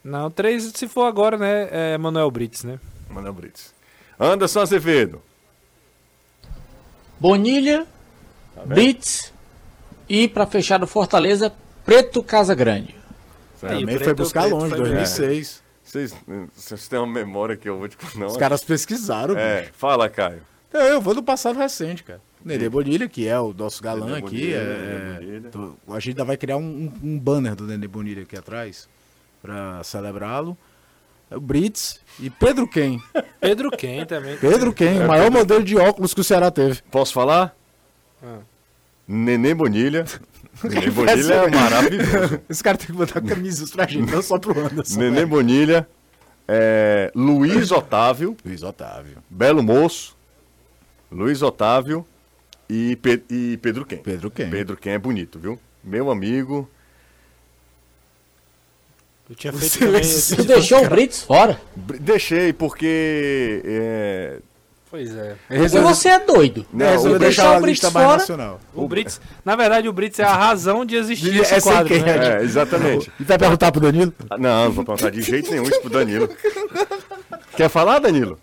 [0.02, 1.68] Não, três, se for agora, né?
[1.94, 2.78] É Manuel Brits, né?
[3.08, 3.72] Manuel Brits.
[4.20, 5.22] Anderson Azevedo.
[7.18, 7.86] Bonilha,
[8.66, 9.32] Blitz
[10.08, 11.52] e pra fechar o Fortaleza,
[11.84, 12.94] Preto Casa Grande.
[13.60, 15.62] Também foi buscar Preto longe, foi 2006.
[15.82, 16.14] Vocês,
[16.54, 18.26] vocês têm uma memória que eu vou te não.
[18.26, 19.72] Os caras pesquisaram, É, bicho.
[19.76, 20.42] fala, Caio.
[20.72, 22.20] É, Eu vou do passado recente, cara.
[22.44, 24.24] Nenê Bonilha, que é o nosso galã Nenê aqui.
[24.36, 25.50] Bonilha, é- Nenê é- Bonilha.
[25.50, 28.88] tô- a gente ainda vai criar um, um- banner do Nenê Bonilha aqui atrás
[29.40, 30.56] pra celebrá-lo.
[31.30, 32.98] É O Brits e Pedro Ken.
[33.40, 34.36] Pedro Ken também.
[34.36, 36.80] Pedro Ken, o maior modelo de óculos que o Ceará teve.
[36.90, 37.54] Posso falar?
[38.22, 38.38] Ah.
[39.06, 40.04] Nenê Bonilha.
[40.62, 42.40] Nenê Bonilha é maravilhoso.
[42.48, 44.98] Esse cara tem que botar camisas pra gente, não só pro Anderson.
[45.00, 45.26] Nenê né?
[45.26, 45.88] Bonilha.
[46.46, 49.16] é, Luiz Otávio, Luiz Otávio.
[49.28, 50.16] Belo Moço.
[51.10, 52.06] Luiz Otávio
[52.68, 53.98] e, Pe- e Pedro Quem.
[53.98, 54.50] Pedro quem?
[54.50, 55.58] Pedro Quem é bonito, viu?
[55.82, 56.68] Meu amigo.
[59.28, 60.02] Eu tinha feito também.
[60.36, 61.60] Tu deixou o Brits fora.
[61.76, 63.62] Deixei porque.
[63.64, 64.36] é,
[64.90, 65.34] Pois é.
[65.48, 66.64] Porque você é doido.
[66.72, 68.06] Não, Resolveu o- deixar deixar o Brits fora.
[68.18, 68.60] nacional.
[68.74, 71.88] O Brits, na verdade, o Brits é a razão de existir esse é sem quadro,
[71.88, 72.38] quem, né?
[72.38, 73.10] É, exatamente.
[73.18, 74.12] E vai perguntar pro Danilo?
[74.38, 76.28] Não, não vou perguntar de jeito nenhum isso pro Danilo.
[77.56, 78.38] Quer falar, Danilo?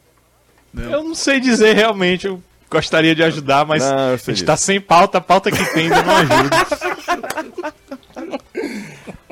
[0.76, 4.46] Eu não sei dizer realmente, eu gostaria de ajudar, mas Não, a gente disso.
[4.46, 6.50] tá sem pauta, a pauta que tem não ajuda.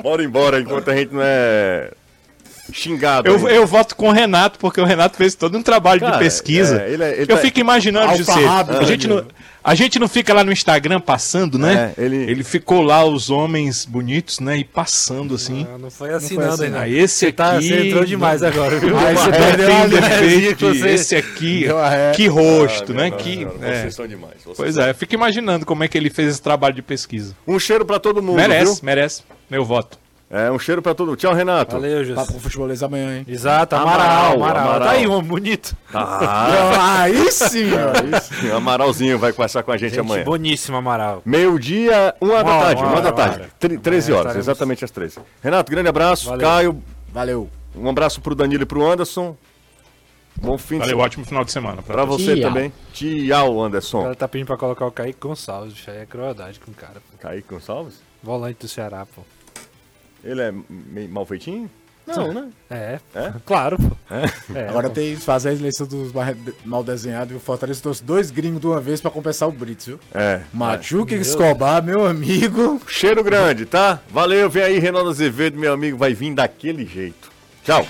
[0.02, 1.92] Bora embora enquanto a gente não é
[2.74, 3.28] xingado.
[3.30, 6.20] Eu, eu voto com o Renato, porque o Renato fez todo um trabalho Cara, de
[6.20, 6.82] pesquisa.
[6.82, 9.26] é, ele é- ele eu tá- fico imaginando, José, Alfarrábio, a, gente não,
[9.64, 11.94] a gente não fica lá no Instagram passando, né?
[11.98, 14.58] É, ele- ficou lá, os homens bonitos, né?
[14.58, 15.66] E passando assim.
[15.70, 16.82] Não, não foi assim, foi não, assim, Daniel.
[16.82, 18.98] Ah, esse Você tá- aqui- você entrou demais agora, viu?
[18.98, 19.88] Aí você É, perdeu linha.
[20.02, 21.66] defeito, você- esse aqui,
[22.16, 23.12] que rosto, Ah, né?
[23.12, 23.82] Que, é.
[23.82, 24.36] Vocês são demais.
[24.44, 26.82] vocês Pois são- é, eu fico imaginando como é que ele fez esse trabalho de
[26.82, 27.36] pesquisa.
[27.48, 28.80] Um cheiro pra todo mundo, merece, viu?
[28.84, 29.24] merece.
[29.50, 29.98] Meu voto.
[30.32, 31.18] É, um cheiro pra todo mundo.
[31.18, 31.76] Tchau, Renato.
[31.76, 32.14] Valeu, José.
[32.14, 33.26] Papo com futebolês amanhã, hein?
[33.28, 34.64] Exato, Amaral, Amaral, Amaral.
[34.68, 34.88] Amaral.
[34.88, 35.76] Tá aí, um bonito.
[35.92, 37.72] Ah, Aí sim,
[38.22, 40.24] sim, Amaralzinho vai conversar com a gente, Gente, amanhã.
[40.24, 41.24] boníssimo, Amaral.
[41.26, 43.36] Meio-dia, uma da Uma tarde, hora, uma da uma tarde.
[43.40, 43.50] hora.
[43.60, 45.20] Tre- 13 Amanhã horas, estaremos- exatamente às 13.
[45.42, 46.26] Renato, grande abraço.
[46.30, 46.48] Valeu.
[46.48, 47.50] Caio, Valeu.
[47.76, 49.36] um abraço pro Danilo e pro Anderson.
[50.40, 51.06] Bom fim de Valeu, semana.
[51.06, 51.82] ótimo final de semana.
[51.82, 52.44] Pra você Tchau.
[52.50, 52.72] também.
[52.94, 54.04] Tchau, O Anderson.
[54.04, 55.74] cara tá pedindo pra colocar o Kaique Gonçalves.
[55.74, 56.94] Isso aí é crueldade com o cara.
[57.12, 57.18] pô.
[57.20, 57.96] Kaique Gonçalves?
[58.24, 59.24] Volante do Ceará, pô.
[60.24, 61.70] Ele é meio mal feitinho?
[62.08, 62.50] Não, né?
[62.72, 63.34] É, É?
[63.46, 63.96] claro, pô.
[64.56, 64.96] É, Agora pô.
[64.96, 66.12] tem que fazer a eleição dos
[66.66, 69.86] mal desenhados e o Fortaleza trouxe dois gringos de uma vez pra compensar o Brits,
[69.86, 70.00] viu?
[70.12, 70.42] É.
[70.52, 72.82] Machuca Escobar, meu amigo.
[72.88, 74.00] Cheiro grande, tá?
[74.10, 77.30] Valeu, vem aí, Reinaldo Azevedo, meu amigo, vai vir daquele jeito.
[77.64, 77.86] Tchau.